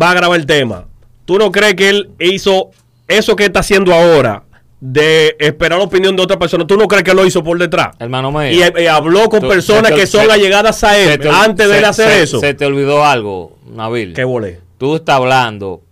Va 0.00 0.10
a 0.10 0.14
grabar 0.14 0.38
el 0.38 0.46
tema. 0.46 0.86
¿Tú 1.24 1.38
no 1.38 1.50
crees 1.50 1.74
que 1.74 1.88
él 1.88 2.10
hizo 2.20 2.70
eso 3.08 3.34
que 3.34 3.44
está 3.46 3.60
haciendo 3.60 3.92
ahora 3.92 4.44
de 4.80 5.34
esperar 5.40 5.78
la 5.78 5.84
opinión 5.84 6.14
de 6.14 6.22
otra 6.22 6.38
persona? 6.38 6.66
¿Tú 6.66 6.76
no 6.76 6.86
crees 6.86 7.02
que 7.04 7.14
lo 7.14 7.26
hizo 7.26 7.42
por 7.42 7.58
detrás? 7.58 7.96
hermano 7.98 8.30
mío. 8.30 8.50
Y, 8.52 8.82
y 8.82 8.86
habló 8.86 9.28
con 9.28 9.40
Tú- 9.40 9.48
personas 9.48 9.90
te- 9.90 9.96
que 9.96 10.06
son 10.06 10.30
allegadas 10.30 10.84
a 10.84 10.96
él 10.96 11.18
te- 11.18 11.28
antes 11.28 11.66
de 11.66 11.72
se- 11.74 11.78
él 11.78 11.84
hacer 11.84 12.10
se- 12.10 12.22
eso. 12.22 12.40
Se 12.40 12.54
te 12.54 12.64
olvidó 12.66 13.04
algo, 13.04 13.58
Nabil. 13.66 14.12
¿Qué 14.14 14.22
volé? 14.24 14.60
Tú 14.78 14.94
estás 14.96 15.16
hablando 15.16 15.82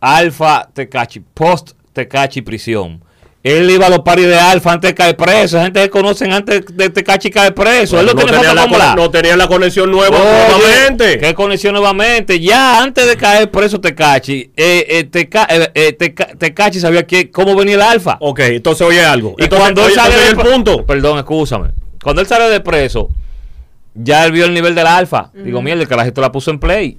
Alfa 0.00 0.68
Tecachi, 0.72 1.20
post 1.20 1.72
Tecachi 1.92 2.42
prisión. 2.42 3.02
Él 3.42 3.70
iba 3.70 3.86
a 3.86 3.88
los 3.88 4.00
paris 4.00 4.26
de 4.26 4.38
Alfa 4.38 4.70
antes 4.72 4.90
de 4.90 4.94
caer 4.94 5.16
preso. 5.16 5.56
Esa 5.56 5.62
gente 5.62 5.80
que 5.80 5.88
conocen 5.88 6.30
antes 6.30 6.62
de 6.74 6.90
Tecachi 6.90 7.30
caer 7.30 7.54
preso. 7.54 7.98
Él 7.98 8.04
lo 8.04 8.12
no, 8.12 8.18
tiene 8.22 8.32
tenía 8.36 8.52
la, 8.52 8.68
con 8.68 8.96
no 8.96 9.10
tenía 9.10 9.34
la 9.36 9.48
conexión 9.48 9.90
nueva 9.90 10.14
Oye, 10.18 10.58
nuevamente. 10.58 11.18
¿Qué 11.18 11.34
conexión 11.34 11.72
nuevamente? 11.72 12.38
Ya 12.38 12.82
antes 12.82 13.06
de 13.06 13.16
caer 13.16 13.50
preso 13.50 13.80
Tecachi, 13.80 14.52
eh, 14.54 14.84
eh, 14.88 15.04
Teca- 15.10 15.46
eh, 15.48 15.70
eh, 15.74 15.96
Teca- 15.98 16.36
Tecachi 16.36 16.80
sabía 16.80 17.06
que, 17.06 17.30
cómo 17.30 17.54
venía 17.56 17.76
el 17.76 17.82
Alfa. 17.82 18.18
Ok, 18.20 18.40
entonces 18.40 18.86
oye 18.86 19.02
algo. 19.02 19.34
Y 19.38 19.44
entonces, 19.44 19.64
cuando 19.64 19.86
él 19.86 19.94
sale 19.94 20.08
entonces 20.14 20.20
de 20.20 20.32
oye 20.34 20.38
el 20.42 20.46
pre- 20.46 20.52
punto. 20.74 20.86
Perdón, 20.86 21.18
escúchame. 21.18 21.70
Cuando 22.02 22.20
él 22.20 22.28
sale 22.28 22.50
de 22.50 22.60
preso, 22.60 23.08
ya 23.94 24.26
él 24.26 24.32
vio 24.32 24.44
el 24.44 24.52
nivel 24.52 24.74
del 24.74 24.86
alfa. 24.86 25.30
Digo, 25.32 25.62
mierda, 25.62 25.80
el 25.82 25.88
carajito 25.88 26.20
la 26.20 26.30
puso 26.30 26.50
en 26.50 26.58
play. 26.58 26.98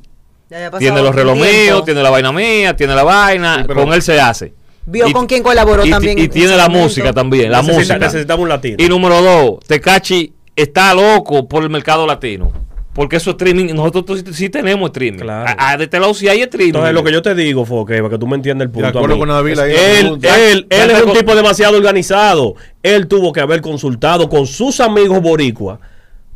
Tiene 0.79 1.01
los 1.01 1.36
míos, 1.38 1.86
tiene 1.86 2.03
la 2.03 2.10
vaina 2.10 2.31
mía, 2.31 2.75
tiene 2.75 2.93
la 2.96 3.03
vaina. 3.03 3.58
Sí, 3.60 3.63
pero- 3.67 3.84
con 3.84 3.93
él 3.93 4.01
se 4.01 4.20
hace. 4.20 4.53
Vio 4.86 5.08
Y- 5.08 5.13
con 5.13 5.27
quién 5.27 5.43
colaboró 5.43 5.86
y, 5.86 5.89
también 5.89 6.17
Y 6.17 6.24
en 6.24 6.29
tiene 6.31 6.58
la 6.58 6.67
momento. 6.67 6.84
música 6.86 7.13
también, 7.13 7.51
la 7.51 7.60
Necesita- 7.62 7.77
música. 7.77 7.98
necesitamos 8.00 8.43
un 8.43 8.50
latino. 8.50 8.75
Y 8.79 8.89
número 8.89 9.22
dos, 9.22 9.60
Tecachi 9.65 10.34
está 10.55 10.93
loco 10.93 11.48
por 11.48 11.63
el 11.63 11.70
mercado 11.70 12.05
latino. 12.05 12.51
Porque 12.93 13.15
eso 13.15 13.29
es 13.29 13.36
streaming. 13.36 13.74
Nosotros 13.74 14.20
sí, 14.25 14.34
sí 14.34 14.50
tenemos 14.50 14.89
streaming. 14.89 15.20
Claro. 15.22 15.55
A, 15.58 15.70
a 15.72 15.77
de 15.77 15.86
este 15.86 15.98
lado 15.98 16.13
sí 16.13 16.27
hay 16.27 16.41
streaming. 16.41 16.74
Entonces, 16.74 16.93
lo 16.93 17.03
que 17.05 17.12
yo 17.13 17.22
te 17.22 17.34
digo, 17.36 17.63
Foque, 17.63 17.96
para 18.00 18.10
que 18.10 18.17
tú 18.17 18.27
me 18.27 18.36
entiendas 18.36 18.65
el 18.65 18.72
punto. 18.72 18.91
De 18.91 18.98
acuerdo 18.98 19.13
a 19.13 19.15
mí, 19.15 19.20
con 19.20 19.29
Nabil 19.29 19.58
ahí, 19.62 19.72
él, 19.72 20.08
él, 20.08 20.17
Ya- 20.20 20.38
él 20.38 20.67
ya 20.70 20.86
es 20.98 21.03
un 21.03 21.13
tipo 21.13 21.34
demasiado 21.34 21.77
organizado. 21.77 22.55
Él 22.84 23.08
tuvo 23.08 23.31
que 23.31 23.39
haber 23.39 23.62
consultado 23.62 24.27
con 24.27 24.46
sus 24.46 24.81
amigos 24.81 25.22
boricuas, 25.22 25.79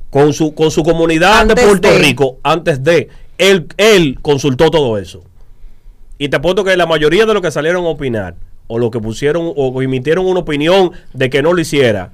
con 0.09 0.31
su, 0.31 0.55
con 0.55 0.71
su 0.71 0.81
comunidad 0.83 1.39
Antes 1.41 1.57
de 1.57 1.63
Puerto 1.63 1.91
de. 1.91 1.99
Rico, 1.99 2.37
antes 2.41 2.81
de. 2.81 3.09
Él, 3.37 3.67
él 3.77 4.17
consultó 4.21 4.71
todo 4.71 4.97
eso. 4.97 5.23
Y 6.17 6.29
te 6.29 6.37
apuesto 6.37 6.63
que 6.63 6.75
la 6.77 6.85
mayoría 6.85 7.25
de 7.25 7.33
los 7.33 7.41
que 7.41 7.51
salieron 7.51 7.85
a 7.85 7.89
opinar, 7.89 8.35
o 8.67 8.79
los 8.79 8.89
que 8.91 8.99
pusieron, 8.99 9.51
o 9.55 9.81
emitieron 9.81 10.25
una 10.25 10.39
opinión 10.39 10.91
de 11.13 11.29
que 11.29 11.41
no 11.41 11.53
lo 11.53 11.59
hiciera, 11.61 12.11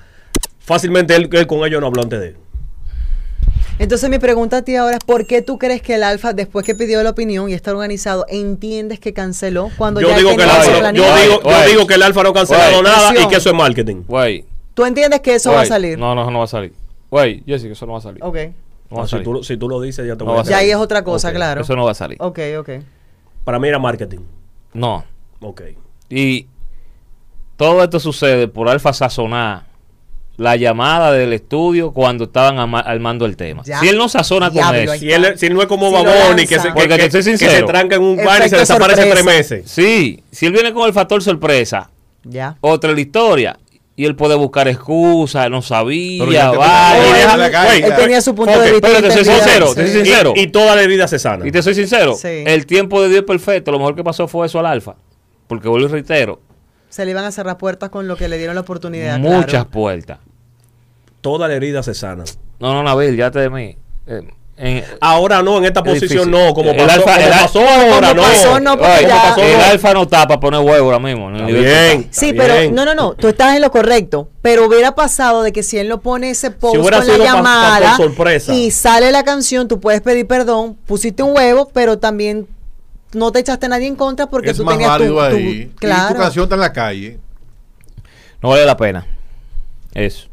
fácilmente 0.59 1.15
él, 1.15 1.29
él 1.31 1.47
con 1.47 1.65
ellos 1.65 1.81
no 1.81 1.87
habló 1.87 2.01
antes 2.01 2.19
de 2.19 2.27
él. 2.29 2.35
Entonces 3.79 4.09
mi 4.11 4.19
pregunta 4.19 4.57
a 4.57 4.61
ti 4.61 4.75
ahora 4.75 4.97
es 4.97 5.03
¿por 5.03 5.25
qué 5.25 5.41
tú 5.41 5.57
crees 5.57 5.81
que 5.81 5.95
el 5.95 6.03
Alfa, 6.03 6.33
después 6.33 6.63
que 6.65 6.75
pidió 6.75 7.01
la 7.01 7.09
opinión 7.09 7.49
y 7.49 7.53
está 7.53 7.71
organizado, 7.71 8.25
entiendes 8.29 8.99
que 8.99 9.11
canceló 9.11 9.71
cuando 9.75 10.01
Yo 10.01 10.09
ya 10.09 10.17
digo, 10.17 10.35
que 10.35 10.43
el 10.43 10.49
alfa, 10.49 10.91
no- 10.91 10.97
yo, 10.97 11.15
digo, 11.15 11.41
yo 11.41 11.49
Oye, 11.49 11.67
digo 11.67 11.87
que 11.87 11.93
el 11.95 12.03
Alfa 12.03 12.21
no 12.21 12.29
ha 12.29 12.33
cancelado 12.33 12.83
nada 12.83 13.11
y 13.19 13.27
que 13.27 13.37
eso 13.37 13.49
es 13.49 13.55
marketing. 13.55 14.03
Güey. 14.07 14.45
¿Tú 14.75 14.85
entiendes 14.85 15.21
que 15.21 15.33
eso 15.33 15.51
va 15.51 15.61
a 15.61 15.65
salir? 15.65 15.97
No, 15.97 16.13
no, 16.13 16.29
no 16.29 16.39
va 16.39 16.45
a 16.45 16.47
salir. 16.47 16.73
Güey, 17.09 17.43
Jessica, 17.45 17.73
eso 17.73 17.85
no 17.87 17.93
va 17.93 17.97
a 17.97 18.01
salir. 18.01 18.23
Ok. 18.23 18.37
No 18.91 19.07
si, 19.07 19.19
tú, 19.23 19.33
lo- 19.33 19.43
si 19.43 19.57
tú 19.57 19.69
lo 19.69 19.79
dices, 19.81 20.05
ya 20.05 20.15
te 20.15 20.19
No 20.23 20.31
voy 20.31 20.33
va 20.33 20.39
a 20.39 20.41
a 20.41 20.43
decir. 20.43 20.51
Ya 20.51 20.57
ahí 20.59 20.69
es 20.69 20.75
otra 20.75 21.03
cosa, 21.03 21.31
claro. 21.33 21.61
Eso 21.61 21.75
no 21.75 21.85
va 21.85 21.91
a 21.91 21.95
salir. 21.95 22.17
Ok, 22.21 22.39
ok. 22.59 22.69
Para 23.43 23.57
mí 23.59 23.67
era 23.67 23.79
marketing. 23.79 24.19
No. 24.73 25.03
Ok. 25.41 25.61
Y 26.09 26.47
todo 27.57 27.83
esto 27.83 27.99
sucede 27.99 28.47
por 28.47 28.69
Alfa 28.69 28.93
sazonar 28.93 29.63
la 30.37 30.55
llamada 30.55 31.11
del 31.11 31.33
estudio 31.33 31.91
cuando 31.91 32.23
estaban 32.23 32.57
armando 32.75 33.25
el 33.25 33.37
tema. 33.37 33.61
Ya. 33.63 33.79
Si 33.79 33.87
él 33.89 33.97
no 33.97 34.09
sazona 34.09 34.49
con 34.49 34.75
eso, 34.75 34.93
Si 34.95 35.11
él, 35.11 35.37
si 35.37 35.45
él 35.47 35.53
no 35.53 35.61
es 35.61 35.67
como 35.67 35.87
Si 35.89 35.93
Baboni, 35.93 36.47
que 36.47 36.59
se, 36.59 36.73
que, 36.73 37.37
se 37.37 37.63
tranca 37.63 37.95
en 37.97 38.01
un 38.01 38.17
bar 38.17 38.43
y 38.45 38.49
se 38.49 38.57
desaparece 38.57 39.03
sorpresa. 39.03 39.23
tres 39.23 39.25
meses. 39.25 39.69
sí, 39.71 40.23
si 40.31 40.45
él 40.47 40.53
viene 40.53 40.73
con 40.73 40.87
el 40.87 40.93
factor 40.93 41.21
sorpresa, 41.21 41.89
Ya. 42.23 42.57
otra 42.61 42.89
es 42.91 42.95
la 42.95 43.01
historia. 43.01 43.59
Y 43.95 44.05
él 44.05 44.15
puede 44.15 44.35
buscar 44.35 44.67
excusas, 44.67 45.49
no 45.49 45.61
sabía, 45.61 46.51
vaya. 46.51 47.75
Él 47.75 47.93
tenía 47.95 48.21
su 48.21 48.33
punto 48.33 48.59
de 48.59 48.71
vista. 48.71 48.87
pero 48.87 49.01
te 49.01 49.11
soy 49.11 49.25
sincero, 49.25 49.73
te 49.75 49.87
soy 49.87 50.03
sincero. 50.03 50.33
Y, 50.35 50.41
y 50.43 50.47
toda 50.47 50.75
la 50.75 50.81
herida 50.81 51.07
se 51.07 51.19
sana. 51.19 51.45
Y 51.47 51.51
te 51.51 51.61
soy 51.61 51.75
sincero, 51.75 52.15
Sí. 52.15 52.43
el 52.45 52.65
tiempo 52.65 53.01
de 53.01 53.09
Dios 53.09 53.19
es 53.21 53.25
perfecto. 53.27 53.71
Lo 53.71 53.77
mejor 53.79 53.95
que 53.95 54.03
pasó 54.03 54.27
fue 54.27 54.47
eso 54.47 54.59
al 54.59 54.65
Alfa. 54.65 54.95
Porque 55.47 55.67
vuelvo 55.67 55.87
y 55.87 55.91
reitero, 55.91 56.39
Se 56.89 57.03
le 57.05 57.11
iban 57.11 57.25
a 57.25 57.31
cerrar 57.31 57.57
puertas 57.57 57.89
con 57.89 58.07
lo 58.07 58.15
que 58.15 58.27
le 58.29 58.37
dieron 58.37 58.55
la 58.55 58.61
oportunidad. 58.61 59.19
muchas 59.19 59.45
claro. 59.45 59.69
puertas. 59.69 60.19
Toda 61.19 61.47
la 61.47 61.53
herida 61.55 61.83
se 61.83 61.93
sana. 61.93 62.23
No, 62.59 62.73
no, 62.73 62.83
Nabil, 62.83 63.15
ya 63.17 63.29
te 63.29 63.39
de 63.39 63.49
mí. 63.49 63.77
Eh, 64.07 64.21
en- 64.57 64.83
Ahora 64.99 65.41
no, 65.41 65.57
en 65.57 65.65
esta 65.65 65.79
Es 65.79 65.85
posición 65.85 66.29
difícil. 66.29 66.31
no, 66.31 66.53
como 66.53 66.69
El 66.71 66.77
pasó, 66.77 66.91
alfa- 66.91 67.03
como 67.13 67.25
el 67.25 67.33
al- 67.33 67.39
pasó 67.41 67.59
ahora, 67.61 68.07
Como 68.09 68.13
no. 68.13 68.21
pasó, 68.21 68.59
no, 68.59 68.73
Oye, 68.73 69.07
ya- 69.07 69.35
el 69.37 69.61
alfa 69.61 69.93
no 69.93 70.01
está 70.03 70.27
para 70.27 70.39
poner 70.39 70.59
huevo 70.59 70.85
ahora 70.85 70.99
mismo. 70.99 71.31
Está 71.31 71.45
bien. 71.47 71.65
está. 72.01 72.07
Sí, 72.19 72.33
pero 72.33 72.71
no, 72.71 72.85
no, 72.85 72.93
no, 72.93 73.13
tú 73.13 73.27
estás 73.29 73.55
en 73.55 73.61
lo 73.61 73.71
correcto. 73.71 74.29
Pero 74.41 74.67
hubiera 74.67 74.93
pasado 74.93 75.41
de 75.43 75.51
que 75.51 75.63
si 75.63 75.77
él 75.77 75.87
no 75.89 75.99
pone 76.01 76.29
ese 76.29 76.51
post 76.51 76.77
con 76.77 76.91
la 76.91 77.01
sido 77.01 77.17
pa- 77.17 77.23
pa- 77.23 77.25
llamada 77.25 77.97
y 78.53 78.71
sale 78.71 79.11
la 79.11 79.23
canción, 79.23 79.67
tú 79.67 79.79
puedes 79.79 80.01
pedir 80.01 80.27
perdón, 80.27 80.77
pusiste 80.85 81.23
un 81.23 81.35
huevo, 81.35 81.69
pero 81.73 81.97
también 81.97 82.47
no 83.13 83.31
te 83.31 83.39
echaste 83.39 83.65
a 83.65 83.69
nadie 83.69 83.87
en 83.87 83.95
contra 83.95 84.27
porque 84.27 84.51
es 84.51 84.57
tú 84.57 84.63
más 84.63 84.75
tenías 84.77 84.97
tu, 84.97 85.15
válido 85.15 85.15
tu- 85.15 85.21
ahí. 85.21 85.47
Y 85.61 85.65
claro. 85.77 86.13
tu 86.15 86.21
canción 86.21 86.43
está 86.43 86.55
en 86.55 86.61
la 86.61 86.71
calle. 86.73 87.19
No 88.41 88.49
vale 88.49 88.65
la 88.65 88.77
pena. 88.77 89.05
Eso. 89.93 90.27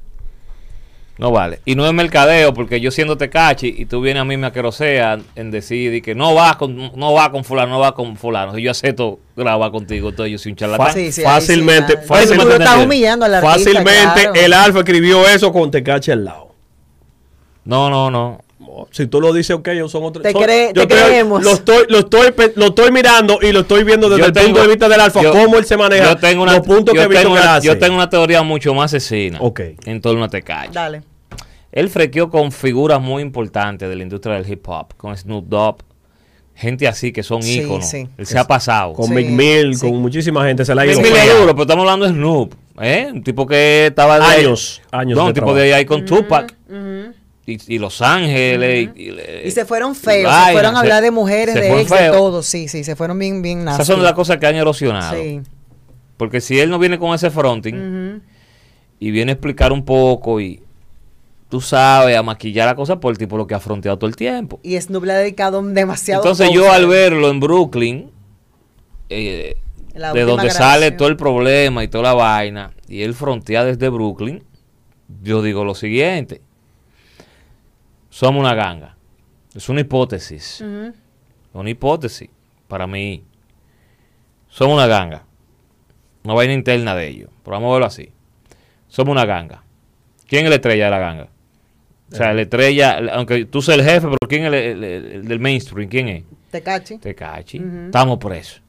No 1.19 1.33
vale. 1.33 1.59
Y 1.65 1.75
no 1.75 1.85
es 1.85 1.93
mercadeo, 1.93 2.55
porque 2.55 2.81
yo 2.81 2.93
siendo 2.93 3.17
Tecachi 3.19 3.75
y 3.77 3.87
tú 3.87 4.01
vienes 4.01 4.21
a 4.21 4.25
mí 4.25 4.37
me 4.37 4.47
aquerosea 4.47 5.19
en 5.35 5.51
decir 5.51 5.93
y 5.93 6.01
que 6.01 6.15
no 6.15 6.33
va 6.35 6.57
con 6.57 6.93
no 6.97 7.13
va 7.13 7.33
con 7.33 7.43
fulano, 7.45 7.73
no 7.73 7.81
va 7.81 7.93
con 7.93 8.17
fulano. 8.17 8.57
Yo 8.57 8.71
acepto 8.71 9.19
grabar 9.37 9.73
contigo, 9.73 10.11
entonces 10.11 10.31
yo 10.33 10.39
soy 10.39 10.53
un 10.53 10.57
charlatán. 10.57 10.95
Sí, 10.95 11.11
sí, 11.11 11.23
ahí 11.23 11.27
fácilmente, 11.27 11.95
sí, 11.95 12.07
fácilmente, 12.07 12.45
Tú 12.45 12.49
lo 12.51 12.55
estás 12.65 12.85
humillando 12.85 13.25
al 13.25 13.35
artista, 13.35 13.53
fácilmente 13.59 14.21
claro. 14.23 14.35
el 14.35 14.53
Alfa 14.53 14.79
escribió 14.79 15.27
eso 15.29 15.53
con 15.53 15.71
Tecache 15.73 16.13
al 16.13 16.25
lado. 16.25 16.55
No, 17.65 17.91
no, 17.91 18.11
no. 18.11 18.41
Si 18.93 19.07
tú 19.09 19.21
lo 19.21 19.33
dices, 19.33 19.57
ok, 19.57 19.71
yo 19.71 19.89
son 19.89 20.05
otros. 20.05 20.23
Te 20.23 20.31
son- 20.31 20.43
cre- 20.43 20.69
yo 20.73 20.87
te 20.87 20.95
estoy- 20.95 21.09
creemos. 21.09 21.43
Lo 21.43 21.51
estoy, 21.53 21.85
lo, 21.89 21.99
estoy, 21.99 22.31
pe- 22.31 22.53
lo 22.55 22.67
estoy 22.67 22.93
mirando 22.93 23.39
y 23.43 23.51
lo 23.51 23.61
estoy 23.61 23.83
viendo 23.83 24.09
desde 24.09 24.21
Yo 24.23 24.27
el 24.27 24.33
tengo- 24.33 24.47
punto 24.49 24.63
de 24.63 24.69
vista 24.69 24.89
del 24.89 25.01
alfa, 25.01 25.21
yo- 25.23 25.33
cómo 25.33 25.59
él 25.59 25.65
se 25.65 25.77
maneja. 25.77 26.05
Yo 26.05 26.17
tengo 26.17 26.45
una, 26.45 26.53
los 26.53 26.61
puntos 26.67 26.95
yo 26.95 27.01
que 27.01 27.05
he 27.05 27.09
visto 27.09 27.23
tengo 27.25 27.35
que 27.35 27.41
una- 27.43 27.55
hace. 27.57 27.67
yo 27.67 27.77
tengo 27.79 27.97
una 27.97 28.09
teoría 28.09 28.43
mucho 28.43 28.73
más 28.75 28.95
asesina 28.95 29.39
Ok. 29.41 29.61
en 29.85 30.01
torno 30.01 30.23
a 30.23 30.29
Tecachi. 30.29 30.73
Dale. 30.73 31.03
Él 31.73 31.89
frequeó 31.91 32.31
con 32.31 32.51
figuras 32.53 33.01
muy 33.01 33.23
importantes 33.23 33.89
de 33.89 33.95
la 33.97 34.03
industria 34.03 34.37
del 34.37 34.51
hip 34.51 34.67
hop, 34.69 34.95
con 34.97 35.17
Snoop 35.17 35.47
Dogg, 35.49 35.77
gente 36.55 36.89
así 36.89 37.13
que 37.13 37.23
son 37.23 37.43
Sí, 37.43 37.61
íconos. 37.61 37.89
sí. 37.89 38.09
Él 38.17 38.27
se 38.27 38.39
ha 38.39 38.45
pasado. 38.45 38.95
Con 38.95 39.07
Sí, 39.09 39.15
Mick 39.15 39.29
Mill, 39.29 39.75
sí. 39.77 39.87
con 39.87 40.01
muchísima 40.01 40.45
gente 40.47 40.65
se 40.65 40.75
la 40.75 40.83
ha 40.83 40.87
ido. 40.87 40.95
Mick 40.97 41.05
Mill 41.05 41.15
fea. 41.15 41.25
es 41.25 41.39
duro, 41.41 41.53
pero 41.53 41.63
estamos 41.63 41.83
hablando 41.85 42.07
de 42.07 42.13
Snoop. 42.13 42.55
¿eh? 42.81 43.09
Un 43.13 43.23
tipo 43.23 43.47
que 43.47 43.87
estaba 43.87 44.19
de 44.19 44.25
Años, 44.25 44.81
años 44.91 45.17
No, 45.17 45.25
de 45.25 45.29
un 45.29 45.35
tipo 45.35 45.47
trabajo. 45.47 45.63
de 45.65 45.75
ahí 45.75 45.85
con 45.85 46.05
Tupac. 46.05 46.55
Y, 47.47 47.75
y 47.75 47.79
Los 47.79 48.03
Ángeles. 48.03 48.91
y, 48.95 49.03
y- 49.11 49.17
Y 49.47 49.51
se 49.51 49.65
fueron 49.65 49.95
feos, 49.95 50.31
se 50.31 50.37
vaina, 50.39 50.53
fueron 50.53 50.73
a 50.77 50.81
se- 50.81 50.83
hablar 50.83 51.03
de 51.03 51.11
mujeres, 51.11 51.55
de 51.55 51.81
ex, 51.81 51.91
de 51.91 52.09
todo. 52.11 52.43
Sí, 52.43 52.69
sí, 52.69 52.85
se 52.85 52.95
fueron 52.95 53.19
bien, 53.19 53.41
bien 53.41 53.61
Esas 53.61 53.79
nasty. 53.79 53.93
son 53.93 54.03
las 54.03 54.13
cosas 54.13 54.37
que 54.37 54.47
han 54.47 54.55
erosionado. 54.57 55.17
Sí. 55.19 55.41
Porque 56.19 56.41
si 56.43 56.61
él 56.61 56.69
no 56.69 56.79
viene 56.79 56.99
con 56.99 57.15
ese 57.15 57.31
fronting 57.31 58.21
y 59.01 59.11
viene 59.11 59.33
a 59.33 59.35
explicar 59.35 59.73
un 59.73 59.83
poco 59.85 60.41
y 60.41 60.61
tú 61.49 61.61
sabes, 61.61 62.17
a 62.17 62.23
maquillar 62.23 62.67
la 62.67 62.75
cosa 62.75 63.01
por 63.01 63.13
el 63.13 63.19
tipo 63.19 63.37
lo 63.37 63.47
que 63.47 63.55
ha 63.55 63.61
fronteado 63.61 63.99
todo 63.99 64.09
el 64.09 64.17
tiempo. 64.17 64.61
Y 64.63 64.81
Snoop 64.81 65.05
le 65.05 65.13
ha 65.13 65.19
dedicado 65.19 65.63
demasiado. 65.63 66.23
Entonces 66.23 66.51
yo 66.53 66.71
al 66.71 66.87
verlo 66.87 67.31
en 67.31 67.41
Brooklyn, 67.41 68.11
eh, 69.09 69.57
de 69.95 70.23
donde 70.23 70.51
sale 70.51 70.91
todo 70.93 71.09
el 71.09 71.17
problema 71.17 71.83
y 71.83 71.89
toda 71.89 72.05
la 72.05 72.15
vaina, 72.15 72.73
y 72.87 73.03
él 73.03 73.15
frontea 73.15 73.65
desde 73.65 73.89
Brooklyn, 73.89 74.45
yo 75.23 75.43
digo 75.43 75.65
lo 75.65 75.75
siguiente. 75.75 76.43
Somos 78.11 78.41
una 78.41 78.55
ganga. 78.55 78.97
Es 79.55 79.69
una 79.69 79.81
hipótesis. 79.81 80.63
Una 81.53 81.71
hipótesis 81.71 82.29
para 82.69 82.87
mí. 82.87 83.25
Somos 84.49 84.75
una 84.75 84.87
ganga. 84.87 85.25
Una 86.25 86.35
vaina 86.35 86.53
interna 86.53 86.95
de 86.95 87.09
ellos. 87.09 87.31
Pero 87.43 87.57
vamos 87.57 87.71
a 87.71 87.73
verlo 87.73 87.87
así. 87.87 88.13
Somos 88.89 89.13
una 89.13 89.25
ganga. 89.25 89.63
¿Quién 90.27 90.45
es 90.45 90.51
la 90.51 90.57
estrella 90.57 90.87
de 90.87 90.91
la 90.91 90.99
ganga? 90.99 91.29
O 92.11 92.17
sea, 92.17 92.33
la 92.33 92.43
estrella, 92.43 92.99
aunque 93.13 93.45
tú 93.45 93.61
seas 93.61 93.79
el 93.79 93.85
jefe, 93.85 94.07
pero 94.07 94.17
¿quién 94.29 94.43
es 94.45 94.49
el, 94.49 94.55
el- 94.55 94.85
el- 94.85 95.05
el 95.13 95.29
del 95.29 95.41
mainstream? 95.41 95.89
¿Quién 95.91 96.09
es? 96.09 96.25
Tecachi. 96.51 96.99
Tecachi. 96.99 97.59
Ujú. 97.61 97.77
Estamos 97.87 98.19
presos. 98.19 98.63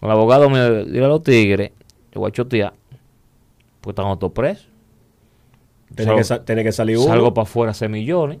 Con 0.00 0.08
el 0.08 0.16
abogado 0.16 0.48
me 0.48 0.84
dijo 0.84 1.04
a 1.04 1.08
los 1.08 1.22
tigres, 1.22 1.70
yo 2.12 2.20
voy 2.20 2.28
a 2.30 2.32
chotear, 2.32 2.72
porque 3.80 3.92
estamos 3.92 4.18
todos 4.18 4.32
presos. 4.32 4.66
Tiene, 5.94 6.16
que, 6.16 6.24
sa- 6.24 6.42
tiene 6.42 6.64
que 6.64 6.72
salir 6.72 6.96
uno. 6.96 7.06
Salgo 7.08 7.34
para 7.34 7.42
afuera 7.42 7.70
a 7.70 7.72
hacer 7.72 7.90
millones. 7.90 8.38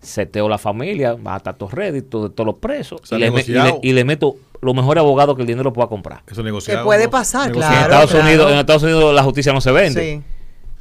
Seteo 0.00 0.48
la 0.48 0.58
familia, 0.58 1.14
va 1.14 1.34
a 1.34 1.36
estar 1.38 1.56
todo 1.56 1.68
ready, 1.70 2.02
todo- 2.02 2.30
todos 2.30 2.46
los 2.46 2.56
presos. 2.56 3.00
Y, 3.10 3.16
le, 3.16 3.30
me- 3.30 3.40
y 3.40 3.44
le- 3.46 3.52
negociado. 3.54 3.80
y 3.82 3.92
le 3.92 4.04
meto 4.04 4.36
los 4.60 4.74
mejores 4.74 5.00
abogados 5.00 5.34
que 5.36 5.42
el 5.42 5.48
dinero 5.48 5.72
pueda 5.72 5.88
comprar. 5.88 6.22
Eso 6.26 6.42
negociado. 6.42 6.80
Que 6.80 6.84
puede 6.84 7.04
¿no? 7.04 7.10
pasar, 7.10 7.48
Negociado. 7.48 7.72
en, 7.74 7.78
Claro, 7.86 7.92
Estados 8.04 8.10
claro. 8.10 8.26
Unidos, 8.26 8.52
en 8.52 8.58
Estados 8.58 8.82
Unidos 8.82 9.14
la 9.14 9.22
justicia 9.22 9.52
no 9.52 9.60
se 9.60 9.72
vende. 9.72 10.00
Sí. 10.16 10.22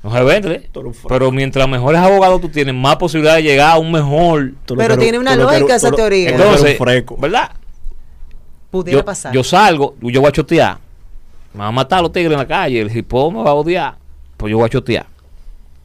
No 0.06 0.12
se 0.12 0.24
vende. 0.24 0.70
Todo. 0.72 0.92
Pero 1.08 1.32
mientras 1.32 1.68
mejores 1.68 2.00
abogados 2.00 2.40
tú 2.40 2.48
tienes, 2.50 2.76
más 2.76 2.96
posibilidad 2.98 3.38
de 3.38 3.42
llegar 3.42 3.72
a 3.72 3.78
un 3.80 3.92
mejor. 3.92 4.54
Pero 4.78 5.00
tiene 5.00 5.18
una 5.18 5.36
lógica 5.36 5.78
esa 5.78 5.92
teoría. 5.92 6.30
Entonces, 6.30 6.78
freco. 6.78 7.18
¿verdad? 7.18 7.54
Pudiera 8.70 9.00
yo, 9.00 9.06
pasar. 9.06 9.34
yo 9.34 9.44
salgo, 9.44 9.96
yo 10.02 10.22
voy 10.22 10.30
a 10.30 10.32
chotear. 10.32 10.78
Me 11.54 11.60
van 11.60 11.70
a 11.70 11.72
matar 11.72 12.04
los 12.04 12.12
tigres 12.12 12.34
en 12.34 12.38
la 12.38 12.46
calle, 12.46 12.82
el 12.82 12.96
hip 12.96 13.12
hop 13.12 13.34
me 13.34 13.42
va 13.42 13.50
a 13.50 13.54
odiar. 13.56 13.98
Pues 14.38 14.52
yo 14.52 14.58
voy 14.58 14.68
a 14.68 14.70
chotear. 14.70 15.08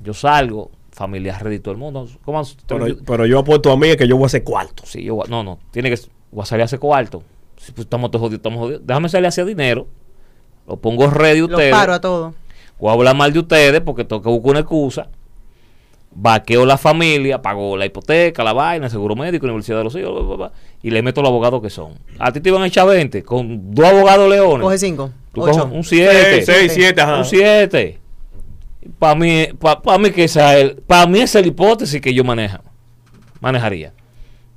Yo 0.03 0.13
salgo, 0.13 0.71
familia 0.93 1.39
ready 1.39 1.61
todo 1.61 1.73
el 1.73 1.79
mundo. 1.79 2.07
¿Cómo? 2.23 2.43
Pero, 2.67 2.87
pero 3.07 3.25
yo 3.25 3.39
apuesto 3.39 3.73
a 3.73 3.77
mí 3.79 3.97
que 3.97 4.07
yo 4.07 4.17
voy 4.17 4.25
a 4.25 4.27
hacer 4.27 4.45
cuarto. 4.45 4.83
Sí, 4.85 5.03
yo, 5.03 5.15
voy- 5.15 5.29
no, 5.31 5.43
no, 5.43 5.59
tiene 5.71 5.89
que 5.89 5.99
voy 6.31 6.43
a 6.43 6.47
salir 6.47 6.65
hacia 6.65 6.79
cuarto. 6.79 7.23
Sí, 7.57 7.73
pues, 7.73 7.87
estamos 7.87 8.11
todos 8.11 8.21
jodidos, 8.21 8.41
estamos 8.41 8.59
jodidos. 8.59 8.83
Déjame 8.85 9.09
salir 9.09 9.29
hacia 9.29 9.47
dinero. 9.47 9.87
Lo 10.69 10.77
pongo 10.77 11.09
ready 11.09 11.41
ustedes. 11.41 11.73
paro 11.73 11.95
a 11.95 12.01
todos. 12.03 12.35
Voy 12.81 12.91
a 12.91 12.93
hablar 12.95 13.15
mal 13.15 13.33
de 13.33 13.39
ustedes 13.41 13.81
porque 13.81 14.05
tengo 14.05 14.23
que 14.23 14.29
buscar 14.29 14.51
una 14.51 14.61
excusa. 14.61 15.09
Vaqueo 16.13 16.67
la 16.67 16.77
familia, 16.77 17.41
pago 17.41 17.77
la 17.77 17.87
hipoteca, 17.87 18.43
la 18.43 18.53
vaina, 18.53 18.87
el 18.87 18.91
seguro 18.91 19.15
médico, 19.15 19.47
universidad 19.47 19.79
de 19.79 19.85
los 19.85 19.95
hijos, 19.95 20.13
bla, 20.13 20.23
bla, 20.23 20.37
bla, 20.37 20.53
y 20.83 20.91
le 20.91 21.03
meto 21.03 21.23
los 21.23 21.29
abogados 21.29 21.63
que 21.63 21.71
son. 21.71 21.95
A 22.19 22.33
ti 22.33 22.41
te 22.41 22.49
iban 22.49 22.63
a 22.63 22.67
echar 22.67 22.89
20 22.89 23.23
con 23.23 23.73
dos 23.73 23.87
abogados 23.87 24.29
leones. 24.29 24.65
Coge 24.65 24.79
cinco. 24.79 25.11
Tú 25.33 25.43
coges 25.43 25.59
Ocho. 25.59 25.71
un 25.73 25.85
7. 25.85 26.43
6, 26.43 26.73
7, 26.75 27.01
ajá. 27.01 27.19
Un 27.19 27.25
7. 27.25 27.99
Para 28.99 29.15
mí, 29.15 29.49
para 29.61 29.99
mí 29.99 30.11
que 30.11 30.25
esa 30.25 30.59
es, 30.59 30.75
para 30.87 31.07
mí 31.07 31.21
esa 31.21 31.39
es 31.39 31.45
la 31.45 31.49
hipótesis 31.49 32.01
que 32.01 32.13
yo 32.13 32.25
maneja, 32.25 32.63
manejaría. 33.41 33.93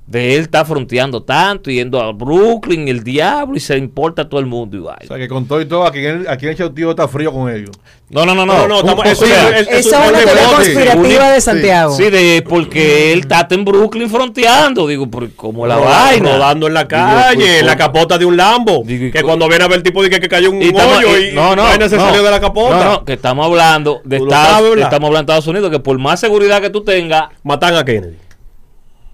De 0.06 0.36
él 0.36 0.42
está 0.42 0.66
fronteando 0.66 1.24
tanto, 1.24 1.72
yendo 1.72 2.00
a 2.02 2.12
Brooklyn, 2.12 2.88
el 2.90 3.04
diablo, 3.04 3.56
y 3.56 3.60
se 3.62 3.78
importa 3.78 4.24
a 4.24 4.30
todo 4.30 4.40
el 4.42 4.46
mundo 4.46 4.76
y 4.78 4.80
O 4.82 5.08
sea, 5.08 5.18
que 5.18 5.28
con 5.30 5.48
todo 5.48 5.62
y 5.62 5.66
todo, 5.66 5.86
aquí 5.86 6.06
en, 6.06 6.26
aquí 6.28 6.46
en 6.48 6.62
el 6.62 6.74
tío 6.74 6.90
está 6.90 7.08
frío 7.08 7.32
con 7.32 7.50
ellos. 7.54 7.72
No, 8.10 8.26
no, 8.26 8.36
no, 8.36 8.46
no. 8.46 8.68
No, 8.68 8.84
no, 8.84 9.04
eso 9.06 9.26
es- 9.26 9.68
Esa 9.70 9.78
es 9.78 9.86
un 9.88 10.10
una 10.10 10.20
teoría 10.20 10.48
conspirativa 10.56 11.32
de. 11.32 11.42
Santiago. 11.42 11.96
Sí, 11.96 12.10
de 12.12 12.44
porque 12.48 13.12
él 13.14 13.20
está 13.22 13.48
en 13.50 13.66
Brooklyn 13.66 14.08
fronteando. 14.10 14.86
Digo, 14.88 15.10
como 15.36 15.66
la 15.66 15.78
Ro- 15.78 15.86
vaina. 15.86 16.34
Rodando 16.34 16.68
en 16.68 16.74
la 16.76 16.82
Digo, 16.84 16.90
calle, 17.02 17.36
pues, 17.38 17.60
en 17.62 17.66
la 17.66 17.76
capota 17.78 18.18
de 18.18 18.26
un 18.26 18.38
Lambo. 18.38 18.84
Digo, 18.86 19.12
que 19.12 19.24
cuando 19.24 19.48
viene 19.48 19.64
a 19.64 19.68
ver 19.68 19.78
el 19.78 19.84
tipo 19.84 20.04
dice 20.04 20.20
que 20.20 20.28
cayó 20.30 20.52
un 20.52 20.62
Y 20.62 20.66
estamos- 20.68 20.98
hoyo 20.98 21.18
y- 21.18 21.30
y, 21.30 21.34
no, 21.34 21.56
no, 21.56 21.64
vaina 21.64 21.90
se 21.90 21.96
no. 21.96 22.06
salió 22.06 22.22
de 22.22 22.30
la 22.30 22.40
capota. 22.40 22.78
No, 22.78 22.84
no, 22.92 23.06
que 23.06 23.14
estamos 23.14 23.46
hablando 23.48 24.02
de 24.04 24.18
Estados, 24.18 24.78
estamos 24.78 25.08
hablando 25.08 25.32
de 25.34 25.38
Estados 25.40 25.48
Unidos, 25.48 25.72
que 25.72 25.80
por 25.80 25.98
más 25.98 26.20
seguridad 26.20 26.62
que 26.62 26.70
tú 26.70 26.84
tengas, 26.84 27.30
Matan 27.42 27.76
a 27.76 27.84
Kennedy. 27.86 28.18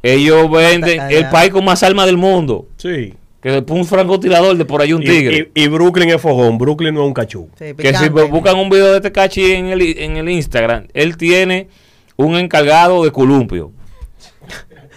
Ellos 0.04 0.50
venden 0.50 1.02
el 1.10 1.30
país 1.30 1.52
con 1.52 1.64
más 1.66 1.82
armas 1.84 2.06
del 2.06 2.18
mundo. 2.18 2.68
Sí. 2.78 3.14
Que 3.42 3.52
después 3.52 3.80
un 3.80 3.86
francotirador 3.86 4.58
de 4.58 4.66
por 4.66 4.82
ahí 4.82 4.92
un 4.94 5.02
tigre. 5.02 5.50
y- 5.56 5.64
y 5.64 5.68
Brooklyn 5.70 6.10
es 6.10 6.22
fogón. 6.22 6.58
Brooklyn 6.58 6.94
no 6.94 7.02
es 7.04 7.08
un 7.08 7.14
cachú. 7.14 7.50
Sí, 7.58 7.74
que 7.78 7.94
si 7.96 8.10
buscan 8.10 8.58
un 8.58 8.70
video 8.70 8.92
de 8.92 8.98
este 8.98 9.12
cachi 9.12 9.54
en 9.54 9.68
el, 9.68 9.82
en 9.98 10.18
el 10.18 10.30
Instagram, 10.30 10.88
él 10.94 11.16
tiene 11.16 11.70
un 12.18 12.36
encargado 12.36 13.04
de 13.06 13.12
columpio. 13.12 13.72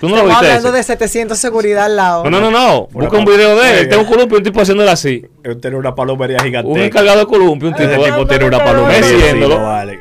¿Tú 0.00 0.08
no 0.08 0.16
lo 0.16 0.22
Estamos 0.22 0.40
viste? 0.40 0.46
hablando 0.56 0.68
ese? 0.70 0.76
de 0.78 0.82
700 0.82 1.38
seguridad 1.38 1.84
al 1.84 1.94
lado. 1.94 2.24
No, 2.24 2.30
no, 2.30 2.40
no, 2.40 2.50
no. 2.50 2.88
Busca 2.90 3.16
un 3.18 3.24
video 3.24 3.50
de 3.56 3.62
él. 3.62 3.68
Oiga. 3.70 3.78
Él 3.82 3.88
tiene 3.88 4.02
un 4.02 4.08
columpio 4.10 4.36
y 4.36 4.38
un 4.38 4.42
tipo 4.44 4.60
haciéndole 4.60 4.90
así. 4.90 5.24
Él 5.44 5.60
tiene 5.60 5.76
una 5.76 5.94
palomería 5.94 6.40
gigante. 6.40 6.68
Un 6.68 6.80
encargado 6.80 7.20
de 7.20 7.26
columpio, 7.26 7.68
un 7.68 7.74
tipo. 7.76 7.88
Ese 7.88 8.02
tipo 8.02 8.16
no, 8.16 8.26
tiene 8.26 8.44
una 8.46 8.58
palomería. 8.64 9.34
no. 9.34 9.62
vale. 9.64 10.00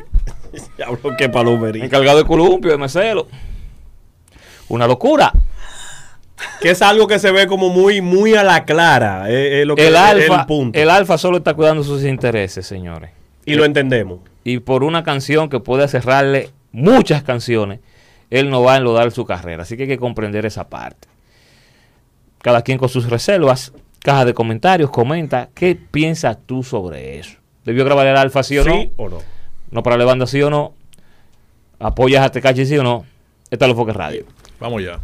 Qué 1.18 1.28
palomería. 1.28 1.84
Encargado 1.84 2.18
de 2.18 2.24
columpio, 2.24 2.72
de 2.72 2.78
mesero. 2.78 3.28
Una 4.68 4.86
locura. 4.86 5.32
Que 6.60 6.70
es 6.70 6.82
algo 6.82 7.06
que 7.06 7.18
se 7.18 7.30
ve 7.30 7.46
como 7.46 7.68
muy, 7.68 8.00
muy 8.00 8.34
a 8.34 8.42
la 8.42 8.64
clara. 8.64 9.28
Es, 9.30 9.60
es 9.60 9.66
lo 9.66 9.76
que 9.76 9.86
El 9.86 9.94
es 9.94 10.00
alfa, 10.00 10.46
punto. 10.46 10.78
el 10.78 10.90
alfa 10.90 11.16
solo 11.18 11.36
está 11.38 11.54
cuidando 11.54 11.84
sus 11.84 12.04
intereses, 12.04 12.66
señores. 12.66 13.10
y 13.44 13.54
lo 13.54 13.64
entendemos. 13.64 14.20
Y 14.44 14.58
por 14.58 14.82
una 14.82 15.04
canción 15.04 15.48
que 15.48 15.60
puede 15.60 15.86
cerrarle 15.86 16.50
muchas 16.72 17.22
canciones, 17.22 17.78
él 18.30 18.50
no 18.50 18.62
va 18.62 18.74
a 18.74 18.76
enlodar 18.78 19.12
su 19.12 19.24
carrera. 19.24 19.62
Así 19.62 19.76
que 19.76 19.82
hay 19.84 19.88
que 19.88 19.98
comprender 19.98 20.44
esa 20.46 20.68
parte. 20.68 21.06
Cada 22.40 22.62
quien 22.62 22.78
con 22.78 22.88
sus 22.88 23.08
reservas. 23.08 23.72
Caja 24.00 24.24
de 24.24 24.34
comentarios, 24.34 24.90
comenta. 24.90 25.48
¿Qué 25.54 25.76
piensas 25.76 26.38
tú 26.44 26.64
sobre 26.64 27.20
eso? 27.20 27.36
¿Debió 27.64 27.84
grabar 27.84 28.04
el 28.08 28.16
alfa 28.16 28.42
sí 28.42 28.58
o 28.58 28.64
no? 28.64 28.72
¿Sí 28.74 28.90
o 28.96 29.08
no? 29.08 29.18
¿No 29.70 29.82
para 29.84 29.96
la 29.96 30.04
banda 30.04 30.26
sí 30.26 30.42
o 30.42 30.50
no? 30.50 30.74
¿Apoyas 31.78 32.24
a 32.26 32.30
Tecachi 32.32 32.66
sí 32.66 32.76
o 32.78 32.82
no? 32.82 33.04
Esta 33.48 33.66
es 33.66 33.68
lo 33.68 33.76
Foque 33.76 33.92
Radio. 33.92 34.24
Vamos 34.62 34.80
ya. 34.80 35.00